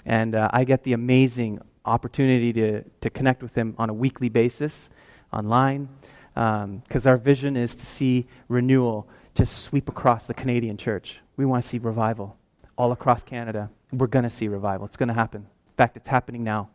And 0.05 0.35
uh, 0.35 0.49
I 0.53 0.65
get 0.65 0.85
the 0.85 0.95
amazing 0.95 1.61
opportunity 1.85 2.53
to, 2.55 2.83
to 3.03 3.11
connect 3.11 3.43
with 3.43 3.55
him 3.55 3.75
on 3.79 3.91
a 3.91 3.95
weekly 3.95 4.29
basis 4.29 4.91
online 5.33 5.89
because 6.35 7.07
um, 7.07 7.11
our 7.11 7.17
vision 7.17 7.57
is 7.57 7.75
to 7.75 7.87
see 7.87 8.27
renewal 8.49 9.09
just 9.35 9.63
sweep 9.63 9.89
across 9.89 10.27
the 10.27 10.35
Canadian 10.35 10.77
church. 10.77 11.19
We 11.37 11.45
want 11.45 11.63
to 11.63 11.69
see 11.69 11.79
revival 11.79 12.37
all 12.77 12.93
across 12.93 13.23
Canada. 13.23 13.71
We're 13.93 14.07
going 14.07 14.25
to 14.25 14.31
see 14.31 14.49
revival. 14.49 14.87
It's 14.87 14.97
going 14.97 15.09
to 15.09 15.15
happen. 15.15 15.43
In 15.43 15.75
fact, 15.77 15.97
it's 15.97 16.09
happening 16.09 16.43
now. 16.43 16.71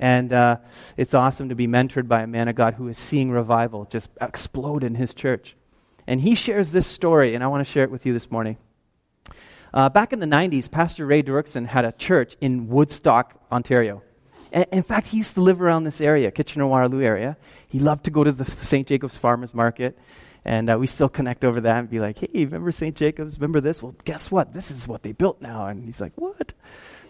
And 0.00 0.32
uh, 0.32 0.56
it's 0.96 1.12
awesome 1.12 1.50
to 1.50 1.54
be 1.54 1.68
mentored 1.68 2.08
by 2.08 2.22
a 2.22 2.26
man 2.26 2.48
of 2.48 2.56
God 2.56 2.74
who 2.74 2.88
is 2.88 2.98
seeing 2.98 3.30
revival 3.30 3.84
just 3.84 4.08
explode 4.18 4.82
in 4.82 4.94
his 4.94 5.12
church. 5.12 5.56
And 6.06 6.22
he 6.22 6.34
shares 6.34 6.72
this 6.72 6.86
story, 6.86 7.34
and 7.34 7.44
I 7.44 7.48
want 7.48 7.64
to 7.64 7.70
share 7.70 7.84
it 7.84 7.90
with 7.90 8.06
you 8.06 8.14
this 8.14 8.30
morning. 8.30 8.56
Uh, 9.74 9.90
back 9.90 10.14
in 10.14 10.18
the 10.18 10.26
90s, 10.26 10.70
Pastor 10.70 11.04
Ray 11.04 11.22
Doerksen 11.22 11.66
had 11.66 11.84
a 11.84 11.92
church 11.92 12.34
in 12.40 12.68
Woodstock, 12.68 13.38
Ontario. 13.52 14.02
And, 14.50 14.66
in 14.72 14.82
fact, 14.82 15.08
he 15.08 15.18
used 15.18 15.34
to 15.34 15.42
live 15.42 15.60
around 15.60 15.84
this 15.84 16.00
area, 16.00 16.30
Kitchener 16.30 16.66
Waterloo 16.66 17.02
area. 17.02 17.36
He 17.68 17.78
loved 17.78 18.04
to 18.06 18.10
go 18.10 18.24
to 18.24 18.32
the 18.32 18.44
St. 18.44 18.88
Jacobs 18.88 19.18
Farmers 19.18 19.52
Market. 19.52 19.98
And 20.46 20.70
uh, 20.70 20.78
we 20.78 20.86
still 20.86 21.10
connect 21.10 21.44
over 21.44 21.60
that 21.60 21.78
and 21.78 21.90
be 21.90 22.00
like, 22.00 22.18
hey, 22.18 22.46
remember 22.46 22.72
St. 22.72 22.96
Jacobs? 22.96 23.38
Remember 23.38 23.60
this? 23.60 23.82
Well, 23.82 23.94
guess 24.04 24.30
what? 24.30 24.54
This 24.54 24.70
is 24.70 24.88
what 24.88 25.02
they 25.02 25.12
built 25.12 25.42
now. 25.42 25.66
And 25.66 25.84
he's 25.84 26.00
like, 26.00 26.12
what? 26.16 26.54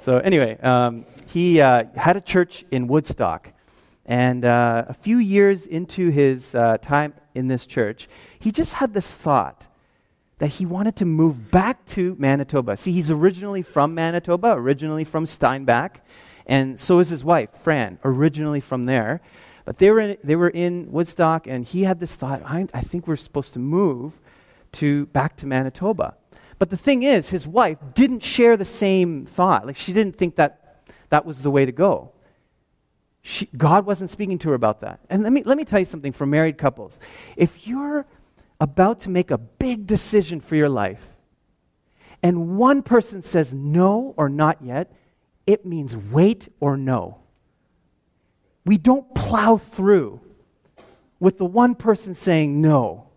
So, 0.00 0.18
anyway, 0.18 0.58
um, 0.60 1.04
he 1.26 1.60
uh, 1.60 1.84
had 1.94 2.16
a 2.16 2.22
church 2.22 2.64
in 2.70 2.86
Woodstock. 2.86 3.52
And 4.06 4.44
uh, 4.44 4.86
a 4.88 4.94
few 4.94 5.18
years 5.18 5.66
into 5.66 6.10
his 6.10 6.54
uh, 6.54 6.78
time 6.78 7.14
in 7.34 7.48
this 7.48 7.66
church, 7.66 8.08
he 8.38 8.50
just 8.50 8.74
had 8.74 8.94
this 8.94 9.12
thought 9.12 9.68
that 10.38 10.48
he 10.48 10.64
wanted 10.64 10.96
to 10.96 11.04
move 11.04 11.50
back 11.50 11.84
to 11.84 12.16
Manitoba. 12.18 12.78
See, 12.78 12.92
he's 12.92 13.10
originally 13.10 13.60
from 13.60 13.94
Manitoba, 13.94 14.52
originally 14.52 15.04
from 15.04 15.26
Steinbach, 15.26 16.00
and 16.46 16.80
so 16.80 16.98
is 16.98 17.10
his 17.10 17.22
wife, 17.22 17.50
Fran, 17.62 17.98
originally 18.02 18.60
from 18.60 18.86
there. 18.86 19.20
But 19.66 19.76
they 19.76 19.90
were 19.90 20.00
in, 20.00 20.16
they 20.24 20.34
were 20.34 20.48
in 20.48 20.90
Woodstock, 20.90 21.46
and 21.46 21.64
he 21.64 21.82
had 21.82 22.00
this 22.00 22.14
thought 22.14 22.42
I, 22.44 22.66
I 22.72 22.80
think 22.80 23.06
we're 23.06 23.16
supposed 23.16 23.52
to 23.52 23.58
move 23.58 24.18
to, 24.72 25.06
back 25.06 25.36
to 25.36 25.46
Manitoba. 25.46 26.16
But 26.60 26.68
the 26.68 26.76
thing 26.76 27.02
is, 27.04 27.30
his 27.30 27.46
wife 27.46 27.78
didn't 27.94 28.22
share 28.22 28.54
the 28.54 28.66
same 28.66 29.24
thought. 29.24 29.66
Like, 29.66 29.78
she 29.78 29.94
didn't 29.94 30.16
think 30.16 30.36
that 30.36 30.82
that 31.08 31.24
was 31.24 31.42
the 31.42 31.50
way 31.50 31.64
to 31.64 31.72
go. 31.72 32.12
She, 33.22 33.48
God 33.56 33.86
wasn't 33.86 34.10
speaking 34.10 34.38
to 34.40 34.50
her 34.50 34.54
about 34.54 34.80
that. 34.80 35.00
And 35.08 35.22
let 35.22 35.32
me, 35.32 35.42
let 35.42 35.56
me 35.56 35.64
tell 35.64 35.78
you 35.78 35.86
something 35.86 36.12
for 36.12 36.26
married 36.26 36.58
couples. 36.58 37.00
If 37.34 37.66
you're 37.66 38.04
about 38.60 39.00
to 39.00 39.10
make 39.10 39.30
a 39.30 39.38
big 39.38 39.86
decision 39.86 40.38
for 40.38 40.54
your 40.54 40.68
life, 40.68 41.00
and 42.22 42.58
one 42.58 42.82
person 42.82 43.22
says 43.22 43.54
no 43.54 44.12
or 44.18 44.28
not 44.28 44.58
yet, 44.62 44.92
it 45.46 45.64
means 45.64 45.96
wait 45.96 46.52
or 46.60 46.76
no. 46.76 47.20
We 48.66 48.76
don't 48.76 49.14
plow 49.14 49.56
through 49.56 50.20
with 51.18 51.38
the 51.38 51.46
one 51.46 51.74
person 51.74 52.12
saying 52.12 52.60
no. 52.60 53.08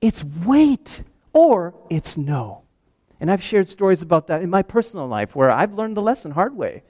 It's 0.00 0.24
wait 0.24 1.04
or 1.32 1.74
it's 1.90 2.16
no. 2.16 2.65
And 3.20 3.30
I've 3.30 3.42
shared 3.42 3.68
stories 3.68 4.02
about 4.02 4.26
that 4.26 4.42
in 4.42 4.50
my 4.50 4.62
personal 4.62 5.06
life 5.06 5.34
where 5.34 5.50
I've 5.50 5.74
learned 5.74 5.96
the 5.96 6.02
lesson 6.02 6.32
hard 6.32 6.56
way. 6.56 6.82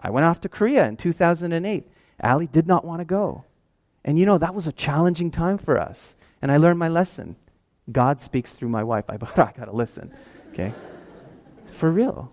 I 0.00 0.10
went 0.10 0.26
off 0.26 0.40
to 0.40 0.48
Korea 0.48 0.86
in 0.86 0.96
2008. 0.96 1.88
Allie 2.20 2.46
did 2.46 2.66
not 2.66 2.84
want 2.84 3.00
to 3.00 3.04
go. 3.04 3.44
And 4.04 4.18
you 4.18 4.26
know, 4.26 4.38
that 4.38 4.54
was 4.54 4.66
a 4.66 4.72
challenging 4.72 5.30
time 5.30 5.58
for 5.58 5.78
us. 5.78 6.16
And 6.42 6.50
I 6.50 6.56
learned 6.56 6.78
my 6.78 6.88
lesson. 6.88 7.36
God 7.90 8.20
speaks 8.20 8.54
through 8.54 8.68
my 8.68 8.82
wife. 8.82 9.04
I, 9.08 9.14
I 9.42 9.52
got 9.52 9.64
to 9.64 9.72
listen. 9.72 10.12
Okay? 10.52 10.72
For 11.72 11.90
real. 11.90 12.32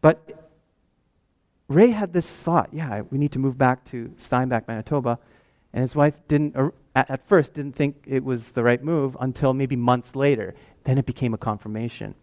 But 0.00 0.50
Ray 1.68 1.90
had 1.90 2.12
this 2.12 2.42
thought 2.42 2.70
yeah, 2.72 3.02
we 3.10 3.18
need 3.18 3.32
to 3.32 3.38
move 3.38 3.58
back 3.58 3.84
to 3.86 4.12
Steinbach, 4.16 4.66
Manitoba. 4.68 5.18
And 5.72 5.82
his 5.82 5.94
wife 5.94 6.14
didn't, 6.28 6.56
at 6.94 7.26
first, 7.26 7.54
didn't 7.54 7.76
think 7.76 8.04
it 8.06 8.24
was 8.24 8.52
the 8.52 8.62
right 8.62 8.82
move 8.82 9.16
until 9.20 9.52
maybe 9.52 9.76
months 9.76 10.16
later. 10.16 10.54
Then 10.88 10.96
it 10.96 11.04
became 11.04 11.34
a 11.34 11.38
confirmation. 11.38 12.14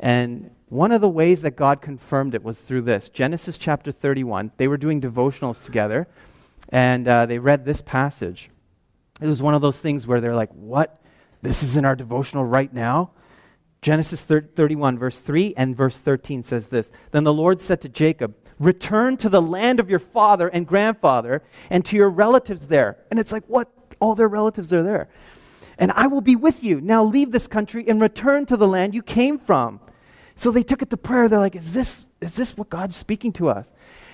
And 0.00 0.50
one 0.68 0.90
of 0.90 1.00
the 1.00 1.08
ways 1.08 1.42
that 1.42 1.52
God 1.52 1.80
confirmed 1.80 2.34
it 2.34 2.42
was 2.42 2.60
through 2.60 2.82
this 2.82 3.08
Genesis 3.08 3.56
chapter 3.56 3.92
31. 3.92 4.50
They 4.56 4.66
were 4.66 4.76
doing 4.76 5.00
devotionals 5.00 5.64
together, 5.64 6.08
and 6.70 7.06
uh, 7.06 7.26
they 7.26 7.38
read 7.38 7.64
this 7.64 7.80
passage. 7.80 8.50
It 9.20 9.28
was 9.28 9.40
one 9.40 9.54
of 9.54 9.62
those 9.62 9.78
things 9.78 10.08
where 10.08 10.20
they're 10.20 10.34
like, 10.34 10.50
What? 10.50 11.00
This 11.40 11.62
is 11.62 11.76
in 11.76 11.84
our 11.84 11.94
devotional 11.94 12.44
right 12.44 12.74
now? 12.74 13.12
Genesis 13.80 14.22
31, 14.22 14.98
verse 14.98 15.20
3 15.20 15.54
and 15.56 15.76
verse 15.76 15.96
13 15.96 16.42
says 16.42 16.66
this 16.66 16.90
Then 17.12 17.22
the 17.22 17.32
Lord 17.32 17.60
said 17.60 17.80
to 17.82 17.88
Jacob, 17.88 18.34
Return 18.58 19.18
to 19.18 19.28
the 19.28 19.40
land 19.40 19.78
of 19.78 19.88
your 19.88 20.00
father 20.00 20.48
and 20.48 20.66
grandfather 20.66 21.44
and 21.70 21.84
to 21.84 21.94
your 21.94 22.10
relatives 22.10 22.66
there. 22.66 22.96
And 23.08 23.20
it's 23.20 23.30
like, 23.30 23.44
what? 23.46 23.70
All 24.00 24.16
their 24.16 24.28
relatives 24.28 24.72
are 24.72 24.82
there. 24.82 25.08
And 25.80 25.90
I 25.92 26.06
will 26.06 26.20
be 26.20 26.36
with 26.36 26.62
you. 26.62 26.80
Now 26.80 27.02
leave 27.02 27.32
this 27.32 27.48
country 27.48 27.86
and 27.88 28.00
return 28.00 28.44
to 28.46 28.56
the 28.56 28.68
land 28.68 28.94
you 28.94 29.02
came 29.02 29.38
from. 29.38 29.80
So 30.36 30.50
they 30.50 30.62
took 30.62 30.82
it 30.82 30.90
to 30.90 30.96
prayer. 30.98 31.28
They're 31.28 31.38
like, 31.38 31.56
Is 31.56 31.72
this, 31.72 32.04
is 32.20 32.36
this 32.36 32.56
what 32.56 32.68
God's 32.68 32.96
speaking 32.96 33.32
to 33.34 33.48
us? 33.48 33.72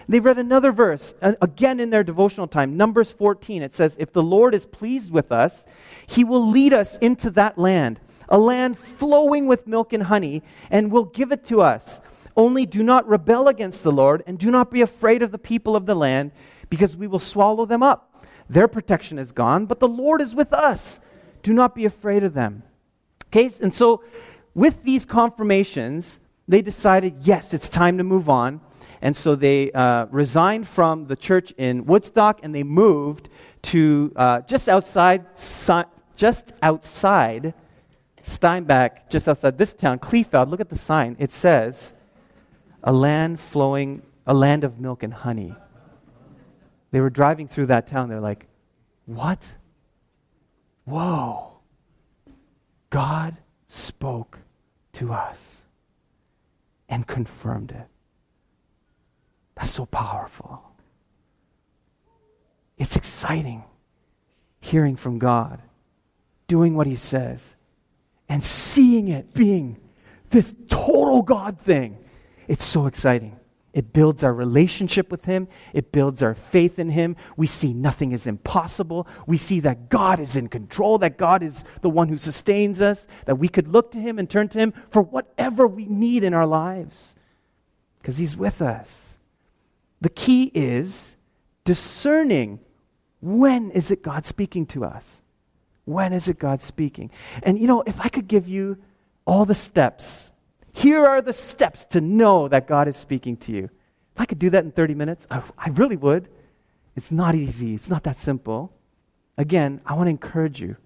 They 0.08 0.20
read 0.20 0.38
another 0.38 0.70
verse, 0.70 1.14
uh, 1.20 1.32
again 1.42 1.80
in 1.80 1.90
their 1.90 2.04
devotional 2.04 2.46
time, 2.46 2.76
Numbers 2.76 3.10
14. 3.10 3.62
It 3.62 3.74
says, 3.74 3.96
If 3.98 4.12
the 4.12 4.22
Lord 4.22 4.54
is 4.54 4.64
pleased 4.64 5.12
with 5.12 5.32
us, 5.32 5.66
he 6.06 6.22
will 6.22 6.48
lead 6.48 6.72
us 6.72 6.96
into 6.98 7.30
that 7.30 7.58
land, 7.58 7.98
a 8.28 8.38
land 8.38 8.78
flowing 8.78 9.46
with 9.46 9.66
milk 9.66 9.92
and 9.92 10.04
honey, 10.04 10.44
and 10.70 10.92
will 10.92 11.06
give 11.06 11.32
it 11.32 11.44
to 11.46 11.60
us. 11.60 12.00
Only 12.36 12.66
do 12.66 12.84
not 12.84 13.08
rebel 13.08 13.48
against 13.48 13.82
the 13.82 13.90
Lord, 13.90 14.22
and 14.28 14.38
do 14.38 14.52
not 14.52 14.70
be 14.70 14.82
afraid 14.82 15.22
of 15.22 15.32
the 15.32 15.38
people 15.38 15.74
of 15.74 15.86
the 15.86 15.96
land, 15.96 16.30
because 16.70 16.96
we 16.96 17.08
will 17.08 17.18
swallow 17.18 17.66
them 17.66 17.82
up. 17.82 18.24
Their 18.48 18.68
protection 18.68 19.18
is 19.18 19.32
gone, 19.32 19.66
but 19.66 19.80
the 19.80 19.88
Lord 19.88 20.20
is 20.20 20.34
with 20.34 20.52
us. 20.52 21.00
Do 21.46 21.52
not 21.52 21.76
be 21.76 21.84
afraid 21.84 22.24
of 22.24 22.34
them. 22.34 22.64
Okay, 23.28 23.48
and 23.62 23.72
so 23.72 24.02
with 24.52 24.82
these 24.82 25.06
confirmations, 25.06 26.18
they 26.48 26.60
decided, 26.60 27.18
yes, 27.20 27.54
it's 27.54 27.68
time 27.68 27.98
to 27.98 28.02
move 28.02 28.28
on. 28.28 28.60
And 29.00 29.14
so 29.14 29.36
they 29.36 29.70
uh, 29.70 30.06
resigned 30.06 30.66
from 30.66 31.06
the 31.06 31.14
church 31.14 31.52
in 31.56 31.86
Woodstock 31.86 32.40
and 32.42 32.52
they 32.52 32.64
moved 32.64 33.28
to 33.62 34.12
uh, 34.16 34.40
just 34.40 34.68
outside, 34.68 35.24
just 36.16 36.52
outside 36.62 37.54
Steinbach, 38.24 39.08
just 39.08 39.28
outside 39.28 39.56
this 39.56 39.72
town, 39.72 40.00
Kleefeld. 40.00 40.50
Look 40.50 40.58
at 40.58 40.68
the 40.68 40.76
sign. 40.76 41.14
It 41.20 41.32
says, 41.32 41.94
"A 42.82 42.92
land 42.92 43.38
flowing, 43.38 44.02
a 44.26 44.34
land 44.34 44.64
of 44.64 44.80
milk 44.80 45.04
and 45.04 45.14
honey." 45.14 45.54
They 46.90 47.00
were 47.00 47.10
driving 47.10 47.46
through 47.46 47.66
that 47.66 47.86
town. 47.86 48.08
They're 48.08 48.18
like, 48.18 48.46
"What? 49.04 49.58
Whoa! 50.86 51.58
God 52.88 53.36
spoke 53.66 54.38
to 54.92 55.12
us 55.12 55.66
and 56.88 57.06
confirmed 57.06 57.72
it." 57.72 57.88
That's 59.56 59.70
so 59.70 59.84
powerful. 59.86 60.62
It's 62.78 62.96
exciting 62.96 63.64
hearing 64.60 64.96
from 64.96 65.18
God, 65.18 65.60
doing 66.46 66.74
what 66.74 66.86
He 66.86 66.96
says, 66.96 67.56
and 68.28 68.42
seeing 68.42 69.08
it 69.08 69.34
being 69.34 69.80
this 70.30 70.54
total 70.68 71.22
God 71.22 71.58
thing. 71.58 71.98
It's 72.48 72.64
so 72.64 72.86
exciting. 72.86 73.38
It 73.76 73.92
builds 73.92 74.24
our 74.24 74.32
relationship 74.32 75.10
with 75.10 75.26
Him. 75.26 75.48
It 75.74 75.92
builds 75.92 76.22
our 76.22 76.34
faith 76.34 76.78
in 76.78 76.88
Him. 76.88 77.14
We 77.36 77.46
see 77.46 77.74
nothing 77.74 78.12
is 78.12 78.26
impossible. 78.26 79.06
We 79.26 79.36
see 79.36 79.60
that 79.60 79.90
God 79.90 80.18
is 80.18 80.34
in 80.34 80.48
control, 80.48 80.96
that 80.98 81.18
God 81.18 81.42
is 81.42 81.62
the 81.82 81.90
one 81.90 82.08
who 82.08 82.16
sustains 82.16 82.80
us, 82.80 83.06
that 83.26 83.34
we 83.36 83.48
could 83.48 83.68
look 83.68 83.90
to 83.90 84.00
Him 84.00 84.18
and 84.18 84.30
turn 84.30 84.48
to 84.48 84.58
Him 84.58 84.72
for 84.88 85.02
whatever 85.02 85.66
we 85.66 85.84
need 85.84 86.24
in 86.24 86.32
our 86.32 86.46
lives 86.46 87.14
because 87.98 88.16
He's 88.16 88.34
with 88.34 88.62
us. 88.62 89.18
The 90.00 90.08
key 90.08 90.50
is 90.54 91.14
discerning 91.64 92.60
when 93.20 93.70
is 93.72 93.90
it 93.90 94.02
God 94.02 94.24
speaking 94.24 94.64
to 94.68 94.86
us? 94.86 95.20
When 95.84 96.14
is 96.14 96.28
it 96.28 96.38
God 96.38 96.62
speaking? 96.62 97.10
And 97.42 97.58
you 97.58 97.66
know, 97.66 97.82
if 97.86 98.00
I 98.00 98.08
could 98.08 98.26
give 98.26 98.48
you 98.48 98.78
all 99.26 99.44
the 99.44 99.54
steps, 99.54 100.30
Here 100.76 101.06
are 101.06 101.22
the 101.22 101.32
steps 101.32 101.86
to 101.86 102.02
know 102.02 102.48
that 102.48 102.66
God 102.66 102.86
is 102.86 102.98
speaking 102.98 103.38
to 103.38 103.52
you. 103.52 103.70
If 104.14 104.20
I 104.20 104.26
could 104.26 104.38
do 104.38 104.50
that 104.50 104.62
in 104.62 104.72
30 104.72 104.94
minutes, 104.94 105.26
I, 105.30 105.42
I 105.56 105.70
really 105.70 105.96
would. 105.96 106.28
It's 106.94 107.10
not 107.10 107.34
easy, 107.34 107.74
it's 107.74 107.88
not 107.88 108.04
that 108.04 108.18
simple. 108.18 108.74
Again, 109.38 109.80
I 109.86 109.94
want 109.94 110.08
to 110.08 110.10
encourage 110.10 110.60
you 110.60 110.76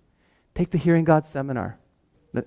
take 0.55 0.71
the 0.71 0.79
Hearing 0.79 1.03
God 1.03 1.27
seminar. 1.27 1.77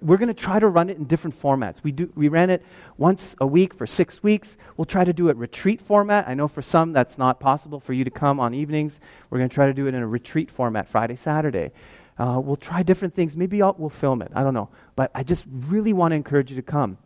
We're 0.01 0.15
going 0.15 0.29
to 0.29 0.33
try 0.33 0.57
to 0.57 0.69
run 0.69 0.89
it 0.89 0.95
in 0.95 1.03
different 1.03 1.37
formats. 1.37 1.83
We, 1.83 1.91
do, 1.91 2.09
we 2.15 2.29
ran 2.29 2.49
it 2.49 2.63
once 2.95 3.35
a 3.41 3.45
week 3.45 3.73
for 3.73 3.85
six 3.85 4.23
weeks. 4.23 4.55
We'll 4.77 4.85
try 4.85 5.03
to 5.03 5.11
do 5.11 5.27
it 5.27 5.35
retreat 5.35 5.81
format. 5.81 6.29
I 6.29 6.35
know 6.35 6.47
for 6.47 6.61
some 6.61 6.93
that's 6.93 7.17
not 7.17 7.41
possible 7.41 7.81
for 7.81 7.91
you 7.91 8.05
to 8.05 8.09
come 8.09 8.39
on 8.39 8.53
evenings. 8.53 9.01
We're 9.29 9.39
going 9.39 9.49
to 9.49 9.53
try 9.53 9.65
to 9.65 9.73
do 9.73 9.85
it 9.87 9.93
in 9.93 10.01
a 10.01 10.07
retreat 10.07 10.49
format, 10.49 10.87
Friday, 10.87 11.17
Saturday. 11.17 11.73
Uh, 12.17 12.39
we'll 12.41 12.55
try 12.55 12.83
different 12.83 13.13
things. 13.13 13.35
Maybe 13.35 13.61
I'll, 13.61 13.75
we'll 13.77 13.89
film 13.89 14.21
it. 14.21 14.31
I 14.33 14.43
don't 14.43 14.53
know. 14.53 14.69
But 14.95 15.11
I 15.13 15.23
just 15.23 15.43
really 15.49 15.91
want 15.91 16.13
to 16.13 16.15
encourage 16.15 16.49
you 16.49 16.55
to 16.55 16.61
come. 16.61 16.97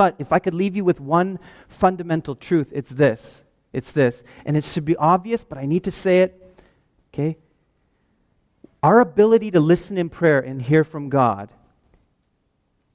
But 0.00 0.14
if 0.18 0.32
I 0.32 0.38
could 0.38 0.54
leave 0.54 0.76
you 0.76 0.82
with 0.82 0.98
one 0.98 1.38
fundamental 1.68 2.34
truth, 2.34 2.72
it's 2.74 2.88
this. 2.88 3.44
It's 3.70 3.92
this. 3.92 4.24
And 4.46 4.56
it 4.56 4.64
should 4.64 4.86
be 4.86 4.96
obvious, 4.96 5.44
but 5.44 5.58
I 5.58 5.66
need 5.66 5.84
to 5.84 5.90
say 5.90 6.22
it. 6.22 6.58
Okay? 7.12 7.36
Our 8.82 9.00
ability 9.00 9.50
to 9.50 9.60
listen 9.60 9.98
in 9.98 10.08
prayer 10.08 10.40
and 10.40 10.62
hear 10.62 10.84
from 10.84 11.10
God 11.10 11.50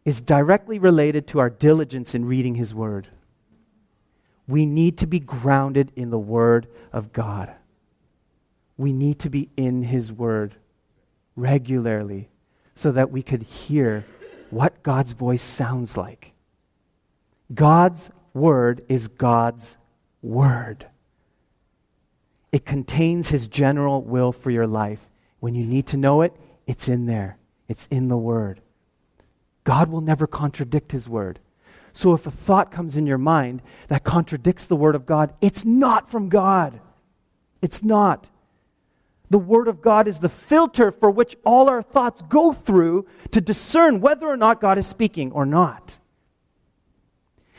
is 0.03 0.19
directly 0.19 0.79
related 0.79 1.27
to 1.27 1.39
our 1.39 1.51
diligence 1.51 2.15
in 2.15 2.25
reading 2.25 2.55
His 2.55 2.73
Word. 2.73 3.07
We 4.47 4.65
need 4.65 4.97
to 4.97 5.05
be 5.05 5.19
grounded 5.19 5.91
in 5.95 6.09
the 6.09 6.17
Word 6.17 6.65
of 6.91 7.13
God. 7.13 7.53
We 8.77 8.93
need 8.93 9.19
to 9.19 9.29
be 9.29 9.49
in 9.55 9.83
His 9.83 10.11
Word 10.11 10.55
regularly 11.35 12.29
so 12.73 12.91
that 12.93 13.11
we 13.11 13.21
could 13.21 13.43
hear 13.43 14.07
what 14.49 14.81
God's 14.81 15.11
voice 15.11 15.43
sounds 15.43 15.97
like. 15.97 16.31
God's 17.53 18.11
Word 18.33 18.83
is 18.89 19.07
God's 19.07 19.77
Word. 20.21 20.87
It 22.51 22.65
contains 22.65 23.29
His 23.29 23.47
general 23.47 24.01
will 24.01 24.31
for 24.31 24.51
your 24.51 24.67
life. 24.67 25.07
When 25.39 25.55
you 25.55 25.65
need 25.65 25.87
to 25.87 25.97
know 25.97 26.21
it, 26.21 26.33
it's 26.65 26.87
in 26.89 27.05
there, 27.05 27.37
it's 27.67 27.87
in 27.91 28.07
the 28.07 28.17
Word. 28.17 28.61
God 29.63 29.89
will 29.89 30.01
never 30.01 30.27
contradict 30.27 30.91
His 30.91 31.09
word. 31.09 31.39
So 31.91 32.13
if 32.13 32.27
a 32.27 32.31
thought 32.31 32.71
comes 32.71 32.97
in 32.97 33.07
your 33.07 33.17
mind 33.17 33.61
that 33.87 34.03
contradicts 34.03 34.65
the 34.65 34.75
word 34.75 34.95
of 34.95 35.05
God, 35.05 35.33
it's 35.41 35.63
not 35.63 36.09
from 36.09 36.27
God. 36.27 36.81
It's 37.61 37.81
not. 37.81 38.29
The 39.29 39.39
Word 39.39 39.67
of 39.67 39.81
God 39.81 40.07
is 40.07 40.19
the 40.19 40.29
filter 40.29 40.91
for 40.91 41.09
which 41.09 41.35
all 41.45 41.69
our 41.69 41.81
thoughts 41.81 42.21
go 42.21 42.53
through 42.53 43.07
to 43.31 43.41
discern 43.41 44.01
whether 44.01 44.27
or 44.27 44.37
not 44.37 44.61
God 44.61 44.77
is 44.77 44.85
speaking 44.87 45.31
or 45.31 45.45
not. 45.45 45.97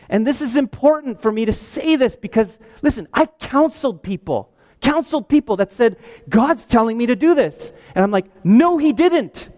And 0.09 0.27
this 0.27 0.41
is 0.41 0.57
important 0.57 1.21
for 1.21 1.33
me 1.33 1.45
to 1.45 1.53
say 1.53 1.97
this 1.97 2.17
because, 2.17 2.59
listen, 2.83 3.09
I've 3.13 3.39
counseled 3.39 4.03
people, 4.03 4.53
counseled 4.81 5.29
people 5.29 5.57
that 5.57 5.73
said, 5.73 5.97
God's 6.29 6.65
telling 6.67 6.97
me 6.97 7.07
to 7.07 7.17
do 7.17 7.35
this. 7.35 7.73
And 7.95 8.03
I'm 8.05 8.11
like, 8.11 8.27
no, 8.45 8.79
He 8.79 8.93
didn't 8.93 9.51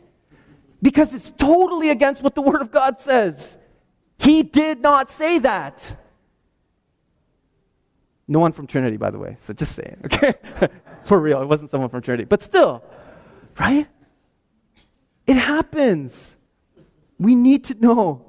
because 0.82 1.14
it's 1.14 1.30
totally 1.30 1.90
against 1.90 2.22
what 2.22 2.34
the 2.34 2.42
Word 2.42 2.62
of 2.62 2.70
God 2.70 3.00
says. 3.00 3.56
He 4.18 4.42
did 4.42 4.80
not 4.80 5.10
say 5.10 5.38
that. 5.40 5.96
No 8.26 8.40
one 8.40 8.52
from 8.52 8.66
Trinity, 8.66 8.96
by 8.96 9.10
the 9.10 9.18
way, 9.18 9.36
so 9.40 9.54
just 9.54 9.74
saying, 9.74 9.96
okay? 10.04 10.34
For 11.04 11.18
real, 11.18 11.40
it 11.40 11.46
wasn't 11.46 11.70
someone 11.70 11.88
from 11.88 12.02
Trinity. 12.02 12.24
But 12.24 12.42
still, 12.42 12.82
right? 13.58 13.86
It 15.26 15.36
happens. 15.36 16.36
We 17.18 17.34
need 17.34 17.64
to 17.64 17.74
know. 17.74 18.24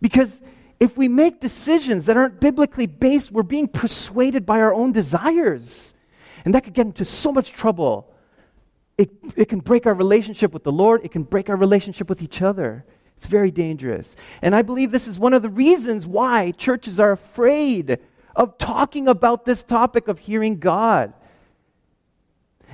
Because 0.00 0.40
if 0.80 0.96
we 0.96 1.08
make 1.08 1.40
decisions 1.40 2.06
that 2.06 2.16
aren't 2.16 2.40
biblically 2.40 2.86
based, 2.86 3.32
we're 3.32 3.42
being 3.42 3.68
persuaded 3.68 4.46
by 4.46 4.60
our 4.60 4.72
own 4.72 4.92
desires. 4.92 5.94
And 6.44 6.54
that 6.54 6.64
could 6.64 6.74
get 6.74 6.86
into 6.86 7.04
so 7.04 7.32
much 7.32 7.52
trouble 7.52 8.12
it, 8.98 9.10
it 9.36 9.48
can 9.48 9.60
break 9.60 9.86
our 9.86 9.94
relationship 9.94 10.52
with 10.52 10.64
the 10.64 10.72
Lord, 10.72 11.04
it 11.04 11.12
can 11.12 11.22
break 11.22 11.48
our 11.48 11.56
relationship 11.56 12.08
with 12.08 12.20
each 12.20 12.42
other. 12.42 12.84
It's 13.16 13.26
very 13.26 13.50
dangerous. 13.50 14.16
And 14.42 14.54
I 14.54 14.62
believe 14.62 14.90
this 14.90 15.08
is 15.08 15.18
one 15.18 15.32
of 15.32 15.42
the 15.42 15.48
reasons 15.48 16.06
why 16.06 16.50
churches 16.52 17.00
are 17.00 17.12
afraid 17.12 17.98
of 18.36 18.58
talking 18.58 19.08
about 19.08 19.44
this 19.44 19.62
topic 19.62 20.08
of 20.08 20.18
hearing 20.18 20.58
God. 20.58 21.14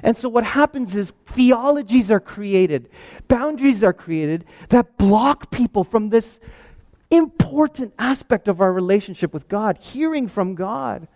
And 0.03 0.17
so, 0.17 0.29
what 0.29 0.45
happens 0.45 0.95
is 0.97 1.15
theologies 1.27 2.11
are 2.11 2.21
created, 2.21 2.91
boundaries 3.29 3.83
are 3.83 3.95
created 3.95 4.45
that 4.69 4.99
block 4.99 5.51
people 5.51 5.85
from 5.85 6.11
this 6.11 6.41
important 7.11 7.95
aspect 7.99 8.49
of 8.49 8.61
our 8.61 8.73
relationship 8.73 9.33
with 9.33 9.49
God, 9.49 9.79
hearing 9.79 10.29
from 10.29 10.55
God. 10.55 11.09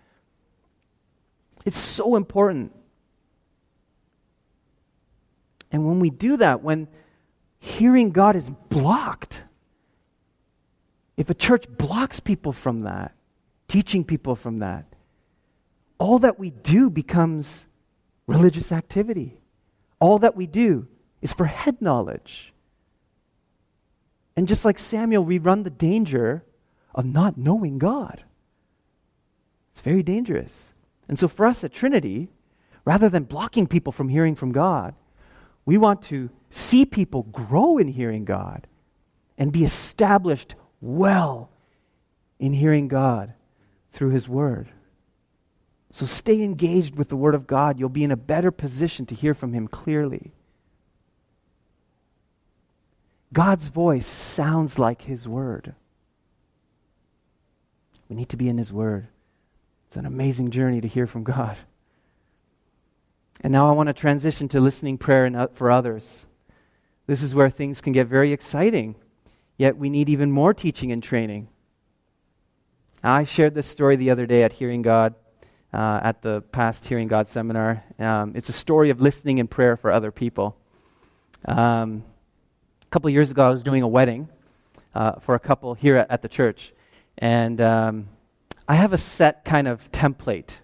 It's 1.65 1.79
so 1.79 2.15
important. 2.15 2.73
And 5.71 5.85
when 5.85 5.99
we 5.99 6.09
do 6.09 6.37
that, 6.37 6.61
when 6.63 6.87
hearing 7.59 8.11
God 8.11 8.35
is 8.35 8.49
blocked, 8.49 9.45
if 11.17 11.29
a 11.29 11.33
church 11.33 11.65
blocks 11.69 12.19
people 12.19 12.53
from 12.53 12.81
that, 12.81 13.13
teaching 13.67 14.03
people 14.03 14.35
from 14.35 14.59
that, 14.59 14.85
all 15.97 16.19
that 16.19 16.39
we 16.39 16.49
do 16.49 16.89
becomes 16.89 17.67
religious 18.25 18.71
activity. 18.71 19.41
All 19.99 20.19
that 20.19 20.35
we 20.35 20.47
do 20.47 20.87
is 21.21 21.33
for 21.33 21.45
head 21.45 21.81
knowledge. 21.81 22.53
And 24.39 24.47
just 24.47 24.63
like 24.63 24.79
Samuel, 24.79 25.25
we 25.25 25.37
run 25.37 25.63
the 25.63 25.69
danger 25.69 26.45
of 26.95 27.03
not 27.03 27.37
knowing 27.37 27.77
God. 27.77 28.23
It's 29.73 29.81
very 29.81 30.01
dangerous. 30.01 30.73
And 31.09 31.19
so 31.19 31.27
for 31.27 31.45
us 31.45 31.65
at 31.65 31.73
Trinity, 31.73 32.29
rather 32.85 33.09
than 33.09 33.25
blocking 33.25 33.67
people 33.67 33.91
from 33.91 34.07
hearing 34.07 34.35
from 34.35 34.53
God, 34.53 34.95
we 35.65 35.77
want 35.77 36.03
to 36.03 36.29
see 36.49 36.85
people 36.85 37.23
grow 37.23 37.77
in 37.77 37.89
hearing 37.89 38.23
God 38.23 38.65
and 39.37 39.51
be 39.51 39.65
established 39.65 40.55
well 40.79 41.51
in 42.39 42.53
hearing 42.53 42.87
God 42.87 43.33
through 43.91 44.11
His 44.11 44.29
Word. 44.29 44.69
So 45.91 46.05
stay 46.05 46.43
engaged 46.43 46.95
with 46.95 47.09
the 47.09 47.17
Word 47.17 47.35
of 47.35 47.45
God. 47.45 47.77
You'll 47.77 47.89
be 47.89 48.05
in 48.05 48.11
a 48.11 48.15
better 48.15 48.51
position 48.51 49.05
to 49.07 49.15
hear 49.15 49.33
from 49.33 49.51
Him 49.51 49.67
clearly. 49.67 50.31
God's 53.31 53.69
voice 53.69 54.07
sounds 54.07 54.79
like 54.79 55.03
His 55.03 55.27
Word. 55.27 55.75
We 58.07 58.15
need 58.15 58.29
to 58.29 58.37
be 58.37 58.49
in 58.49 58.57
His 58.57 58.73
Word. 58.73 59.07
It's 59.87 59.97
an 59.97 60.05
amazing 60.05 60.51
journey 60.51 60.81
to 60.81 60.87
hear 60.87 61.07
from 61.07 61.23
God. 61.23 61.57
And 63.41 63.53
now 63.53 63.69
I 63.69 63.71
want 63.71 63.87
to 63.87 63.93
transition 63.93 64.47
to 64.49 64.59
listening 64.59 64.97
prayer 64.97 65.49
for 65.53 65.71
others. 65.71 66.25
This 67.07 67.23
is 67.23 67.33
where 67.33 67.49
things 67.49 67.81
can 67.81 67.93
get 67.93 68.07
very 68.07 68.33
exciting, 68.33 68.95
yet 69.57 69.77
we 69.77 69.89
need 69.89 70.09
even 70.09 70.31
more 70.31 70.53
teaching 70.53 70.91
and 70.91 71.01
training. 71.01 71.47
I 73.03 73.23
shared 73.23 73.55
this 73.55 73.67
story 73.67 73.95
the 73.95 74.09
other 74.09 74.25
day 74.25 74.43
at 74.43 74.53
Hearing 74.53 74.81
God, 74.81 75.15
uh, 75.71 76.01
at 76.03 76.21
the 76.21 76.41
past 76.51 76.85
Hearing 76.85 77.07
God 77.07 77.29
seminar. 77.29 77.83
Um, 77.97 78.33
it's 78.35 78.49
a 78.49 78.53
story 78.53 78.89
of 78.89 79.01
listening 79.01 79.37
in 79.37 79.47
prayer 79.47 79.77
for 79.77 79.91
other 79.91 80.11
people. 80.11 80.57
Um, 81.45 82.03
a 82.89 82.91
couple 82.91 83.07
years 83.11 83.29
ago, 83.29 83.45
I 83.45 83.51
was 83.51 83.61
doing 83.61 83.83
a 83.83 83.87
wedding 83.87 84.29
uh, 84.95 85.19
for 85.19 85.35
a 85.35 85.39
couple 85.39 85.75
here 85.75 85.97
at, 85.97 86.09
at 86.09 86.23
the 86.23 86.27
church. 86.27 86.73
And 87.19 87.61
um, 87.61 88.09
I 88.67 88.73
have 88.73 88.93
a 88.93 88.97
set 88.97 89.45
kind 89.45 89.67
of 89.67 89.91
template 89.91 90.61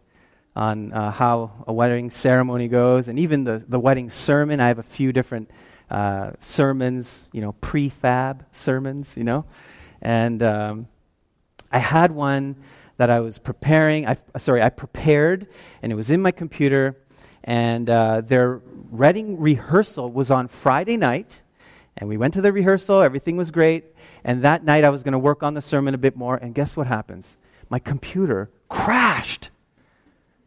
on 0.55 0.91
uh, 0.91 1.11
how 1.11 1.51
a 1.67 1.71
wedding 1.71 2.09
ceremony 2.09 2.67
goes, 2.67 3.09
and 3.09 3.19
even 3.19 3.43
the, 3.43 3.63
the 3.67 3.79
wedding 3.79 4.09
sermon. 4.09 4.59
I 4.59 4.69
have 4.69 4.79
a 4.79 4.83
few 4.83 5.13
different 5.13 5.51
uh, 5.91 6.31
sermons, 6.39 7.27
you 7.31 7.41
know, 7.41 7.53
prefab 7.61 8.43
sermons, 8.51 9.15
you 9.15 9.23
know. 9.23 9.45
And 10.01 10.41
um, 10.41 10.87
I 11.71 11.77
had 11.77 12.11
one 12.11 12.55
that 12.97 13.11
I 13.11 13.19
was 13.19 13.37
preparing. 13.37 14.07
I, 14.07 14.17
sorry, 14.39 14.63
I 14.63 14.69
prepared, 14.69 15.45
and 15.83 15.91
it 15.91 15.95
was 15.95 16.09
in 16.09 16.23
my 16.23 16.31
computer. 16.31 16.97
And 17.43 17.87
uh, 17.87 18.21
their 18.21 18.61
wedding 18.89 19.39
rehearsal 19.39 20.11
was 20.11 20.31
on 20.31 20.47
Friday 20.47 20.97
night, 20.97 21.43
and 21.97 22.09
we 22.09 22.17
went 22.17 22.33
to 22.33 22.41
the 22.41 22.51
rehearsal. 22.51 23.01
Everything 23.01 23.37
was 23.37 23.51
great. 23.51 23.85
And 24.23 24.43
that 24.43 24.63
night, 24.63 24.83
I 24.83 24.89
was 24.89 25.03
going 25.03 25.13
to 25.13 25.19
work 25.19 25.43
on 25.43 25.53
the 25.53 25.61
sermon 25.61 25.93
a 25.93 25.97
bit 25.97 26.15
more. 26.15 26.35
And 26.35 26.53
guess 26.53 26.75
what 26.75 26.87
happens? 26.87 27.37
My 27.69 27.79
computer 27.79 28.49
crashed. 28.69 29.49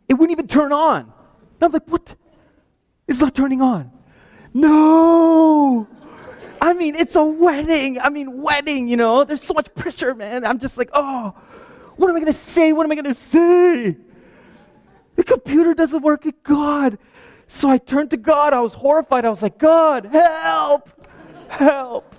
It 0.09 0.15
wouldn't 0.15 0.33
even 0.33 0.49
turn 0.49 0.73
on. 0.73 1.01
And 1.01 1.63
I'm 1.63 1.73
like, 1.73 1.87
what? 1.87 2.15
It's 3.07 3.21
not 3.21 3.35
turning 3.35 3.63
on. 3.63 3.91
No. 4.53 5.87
I 6.61 6.73
mean, 6.73 6.95
it's 6.97 7.15
a 7.15 7.25
wedding. 7.25 8.01
I 8.01 8.09
mean, 8.09 8.43
wedding, 8.43 8.89
you 8.89 8.97
know. 8.97 9.25
There's 9.25 9.43
so 9.43 9.55
much 9.55 9.73
pressure, 9.75 10.15
man. 10.15 10.45
I'm 10.45 10.59
just 10.59 10.77
like, 10.77 10.91
oh, 10.93 11.35
what 11.97 12.11
am 12.11 12.17
I 12.17 12.21
going 12.21 12.33
to 12.33 12.39
say? 12.39 12.73
What 12.73 12.85
am 12.85 12.93
I 12.93 12.95
going 12.95 13.05
to 13.05 13.15
say? 13.15 13.97
The 15.17 15.25
computer 15.25 15.75
doesn't 15.75 16.03
work 16.03 16.27
God. 16.43 16.99
So 17.47 17.69
I 17.69 17.79
turned 17.79 18.11
to 18.11 18.17
God. 18.17 18.53
I 18.53 18.61
was 18.61 18.75
horrified. 18.75 19.25
I 19.25 19.31
was 19.31 19.43
like, 19.43 19.59
God, 19.59 20.07
help! 20.07 20.91
Help! 21.49 22.15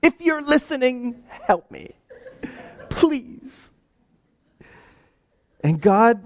If 0.00 0.20
you're 0.20 0.42
listening, 0.42 1.22
help 1.28 1.70
me. 1.70 1.92
please. 2.88 3.70
And 5.62 5.80
God, 5.80 6.24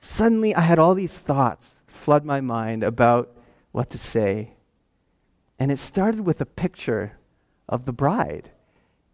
suddenly 0.00 0.54
I 0.54 0.60
had 0.60 0.78
all 0.78 0.94
these 0.94 1.16
thoughts 1.16 1.76
flood 1.86 2.24
my 2.24 2.40
mind 2.40 2.82
about 2.84 3.36
what 3.72 3.90
to 3.90 3.98
say. 3.98 4.54
And 5.58 5.72
it 5.72 5.78
started 5.78 6.20
with 6.20 6.40
a 6.40 6.46
picture 6.46 7.18
of 7.68 7.84
the 7.84 7.92
bride 7.92 8.50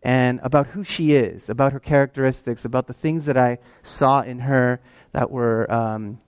and 0.03 0.39
about 0.43 0.69
who 0.69 0.85
she 0.85 1.15
is, 1.15 1.49
about 1.49 1.73
her 1.73 1.81
characteristics, 1.81 2.67
about 2.67 2.87
the 2.87 2.93
things 2.93 3.25
that 3.25 3.39
I 3.39 3.59
saw 3.83 4.21
in 4.21 4.41
her 4.41 4.81
that 5.13 5.31
were 5.31 5.71
um, 5.73 6.21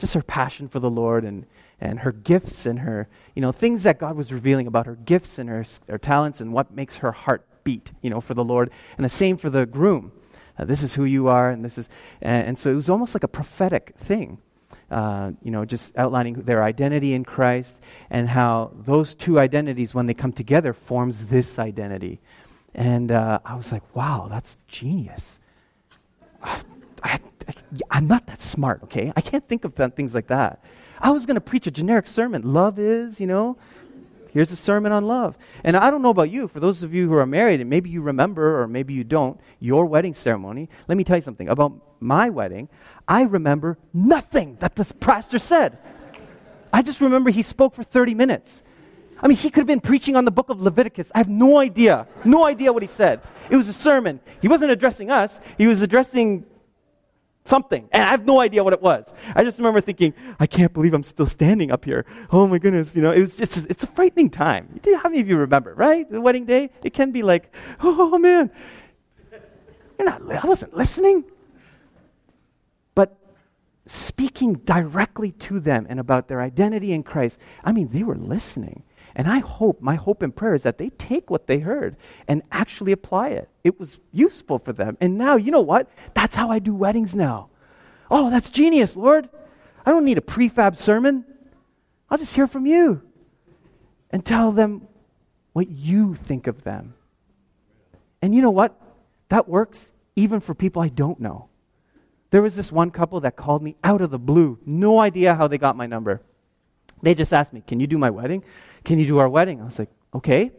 just 0.00 0.14
her 0.14 0.22
passion 0.22 0.68
for 0.68 0.80
the 0.80 0.90
Lord 0.90 1.24
and, 1.24 1.46
and 1.80 2.00
her 2.00 2.12
gifts 2.12 2.66
and 2.66 2.80
her, 2.80 3.08
you 3.34 3.42
know, 3.42 3.52
things 3.52 3.82
that 3.84 3.98
God 3.98 4.16
was 4.16 4.32
revealing 4.32 4.66
about 4.66 4.86
her 4.86 4.96
gifts 4.96 5.38
and 5.38 5.48
her, 5.48 5.64
her 5.88 5.98
talents 5.98 6.40
and 6.40 6.52
what 6.52 6.72
makes 6.72 6.96
her 6.96 7.12
heart 7.12 7.46
beat, 7.64 7.92
you 8.02 8.10
know, 8.10 8.20
for 8.20 8.34
the 8.34 8.44
Lord. 8.44 8.70
And 8.96 9.04
the 9.04 9.10
same 9.10 9.36
for 9.36 9.50
the 9.50 9.66
groom. 9.66 10.12
Uh, 10.58 10.64
this 10.64 10.82
is 10.82 10.94
who 10.94 11.04
you 11.04 11.28
are, 11.28 11.48
and 11.50 11.64
this 11.64 11.78
is, 11.78 11.88
and, 12.20 12.48
and 12.48 12.58
so 12.58 12.70
it 12.70 12.74
was 12.74 12.90
almost 12.90 13.14
like 13.14 13.22
a 13.22 13.28
prophetic 13.28 13.94
thing. 13.96 14.38
Uh, 14.90 15.30
you 15.42 15.52
know, 15.52 15.64
just 15.64 15.96
outlining 15.96 16.34
their 16.42 16.64
identity 16.64 17.14
in 17.14 17.24
Christ 17.24 17.80
and 18.10 18.28
how 18.28 18.72
those 18.74 19.14
two 19.14 19.38
identities, 19.38 19.94
when 19.94 20.06
they 20.06 20.14
come 20.14 20.32
together, 20.32 20.72
forms 20.72 21.26
this 21.26 21.60
identity. 21.60 22.20
And 22.74 23.12
uh, 23.12 23.38
I 23.44 23.54
was 23.54 23.70
like, 23.70 23.82
wow, 23.94 24.26
that's 24.28 24.58
genius. 24.66 25.38
I, 26.42 26.60
I, 27.02 27.20
am 27.92 28.08
not 28.08 28.26
that 28.26 28.40
smart, 28.40 28.82
okay? 28.84 29.12
I 29.14 29.20
can't 29.20 29.46
think 29.48 29.64
of 29.64 29.74
th- 29.76 29.92
things 29.92 30.14
like 30.14 30.26
that. 30.26 30.62
I 31.00 31.10
was 31.10 31.26
going 31.26 31.36
to 31.36 31.40
preach 31.40 31.66
a 31.66 31.70
generic 31.70 32.06
sermon. 32.06 32.42
Love 32.52 32.78
is, 32.78 33.20
you 33.20 33.26
know, 33.26 33.56
here's 34.32 34.52
a 34.52 34.56
sermon 34.56 34.92
on 34.92 35.06
love. 35.06 35.36
And 35.64 35.76
I 35.76 35.90
don't 35.90 36.02
know 36.02 36.10
about 36.10 36.30
you, 36.30 36.46
for 36.46 36.60
those 36.60 36.82
of 36.82 36.92
you 36.92 37.08
who 37.08 37.14
are 37.14 37.26
married, 37.26 37.60
and 37.60 37.70
maybe 37.70 37.90
you 37.90 38.02
remember 38.02 38.60
or 38.60 38.68
maybe 38.68 38.92
you 38.92 39.04
don't, 39.04 39.40
your 39.58 39.86
wedding 39.86 40.14
ceremony. 40.14 40.68
Let 40.88 40.98
me 40.98 41.04
tell 41.04 41.16
you 41.16 41.22
something 41.22 41.48
about 41.48 41.72
my 42.00 42.28
wedding. 42.28 42.68
I 43.08 43.22
remember 43.22 43.78
nothing 43.92 44.56
that 44.60 44.76
the 44.76 44.84
pastor 45.00 45.38
said. 45.38 45.78
I 46.72 46.82
just 46.82 47.00
remember 47.00 47.30
he 47.30 47.42
spoke 47.42 47.74
for 47.74 47.82
30 47.82 48.14
minutes. 48.14 48.62
I 49.22 49.28
mean, 49.28 49.36
he 49.36 49.50
could 49.50 49.60
have 49.60 49.66
been 49.66 49.80
preaching 49.80 50.16
on 50.16 50.24
the 50.24 50.30
book 50.30 50.48
of 50.48 50.60
Leviticus. 50.62 51.10
I 51.14 51.18
have 51.18 51.28
no 51.28 51.58
idea. 51.58 52.06
No 52.24 52.46
idea 52.46 52.72
what 52.72 52.82
he 52.82 52.86
said. 52.86 53.20
It 53.50 53.56
was 53.56 53.68
a 53.68 53.72
sermon. 53.72 54.20
He 54.40 54.48
wasn't 54.48 54.70
addressing 54.70 55.10
us, 55.10 55.40
he 55.58 55.66
was 55.66 55.82
addressing 55.82 56.46
something. 57.50 57.88
And 57.92 58.02
I 58.02 58.06
have 58.06 58.24
no 58.24 58.40
idea 58.40 58.64
what 58.64 58.72
it 58.72 58.80
was. 58.80 59.12
I 59.34 59.44
just 59.44 59.58
remember 59.58 59.80
thinking, 59.80 60.14
I 60.38 60.46
can't 60.46 60.72
believe 60.72 60.94
I'm 60.94 61.04
still 61.04 61.26
standing 61.26 61.70
up 61.70 61.84
here. 61.84 62.06
Oh 62.30 62.46
my 62.46 62.58
goodness. 62.58 62.94
You 62.96 63.02
know, 63.02 63.10
it 63.10 63.20
was 63.20 63.36
just, 63.36 63.58
it's 63.68 63.82
a 63.82 63.88
frightening 63.88 64.30
time. 64.30 64.80
How 65.02 65.08
many 65.08 65.20
of 65.20 65.28
you 65.28 65.36
remember, 65.36 65.74
right? 65.74 66.10
The 66.10 66.20
wedding 66.20 66.46
day? 66.46 66.70
It 66.84 66.94
can 66.94 67.10
be 67.10 67.22
like, 67.22 67.54
oh 67.82 68.16
man. 68.18 68.50
You're 69.98 70.08
not, 70.08 70.44
I 70.44 70.46
wasn't 70.46 70.74
listening 70.74 71.24
But 72.94 73.18
speaking 73.86 74.54
directly 74.54 75.32
to 75.32 75.60
them 75.60 75.86
and 75.90 76.00
about 76.00 76.28
their 76.28 76.40
identity 76.40 76.92
in 76.92 77.02
Christ. 77.02 77.38
I 77.64 77.72
mean, 77.72 77.88
they 77.88 78.02
were 78.02 78.16
listening. 78.16 78.84
And 79.14 79.28
I 79.28 79.40
hope, 79.40 79.80
my 79.80 79.96
hope 79.96 80.22
and 80.22 80.34
prayer 80.34 80.54
is 80.54 80.62
that 80.62 80.78
they 80.78 80.90
take 80.90 81.30
what 81.30 81.46
they 81.46 81.58
heard 81.58 81.96
and 82.28 82.42
actually 82.52 82.92
apply 82.92 83.30
it. 83.30 83.48
It 83.64 83.78
was 83.78 83.98
useful 84.12 84.58
for 84.58 84.72
them. 84.72 84.96
And 85.00 85.18
now, 85.18 85.36
you 85.36 85.50
know 85.50 85.60
what? 85.60 85.88
That's 86.14 86.34
how 86.34 86.50
I 86.50 86.58
do 86.58 86.74
weddings 86.74 87.14
now. 87.14 87.48
Oh, 88.10 88.30
that's 88.30 88.50
genius, 88.50 88.96
Lord. 88.96 89.28
I 89.84 89.90
don't 89.90 90.04
need 90.04 90.18
a 90.18 90.22
prefab 90.22 90.76
sermon. 90.76 91.24
I'll 92.08 92.18
just 92.18 92.34
hear 92.34 92.46
from 92.46 92.66
you 92.66 93.02
and 94.10 94.24
tell 94.24 94.52
them 94.52 94.86
what 95.52 95.68
you 95.68 96.14
think 96.14 96.46
of 96.46 96.62
them. 96.62 96.94
And 98.22 98.34
you 98.34 98.42
know 98.42 98.50
what? 98.50 98.80
That 99.28 99.48
works 99.48 99.92
even 100.16 100.40
for 100.40 100.54
people 100.54 100.82
I 100.82 100.88
don't 100.88 101.20
know. 101.20 101.48
There 102.30 102.42
was 102.42 102.54
this 102.54 102.70
one 102.70 102.90
couple 102.90 103.20
that 103.20 103.36
called 103.36 103.62
me 103.62 103.76
out 103.82 104.00
of 104.00 104.10
the 104.10 104.18
blue. 104.18 104.58
No 104.64 105.00
idea 105.00 105.34
how 105.34 105.48
they 105.48 105.58
got 105.58 105.76
my 105.76 105.86
number. 105.86 106.20
They 107.02 107.14
just 107.14 107.32
asked 107.32 107.52
me, 107.52 107.62
Can 107.66 107.80
you 107.80 107.86
do 107.86 107.98
my 107.98 108.10
wedding? 108.10 108.44
Can 108.84 108.98
you 108.98 109.06
do 109.06 109.18
our 109.18 109.28
wedding? 109.28 109.60
I 109.60 109.64
was 109.64 109.78
like, 109.78 109.90
Okay. 110.14 110.50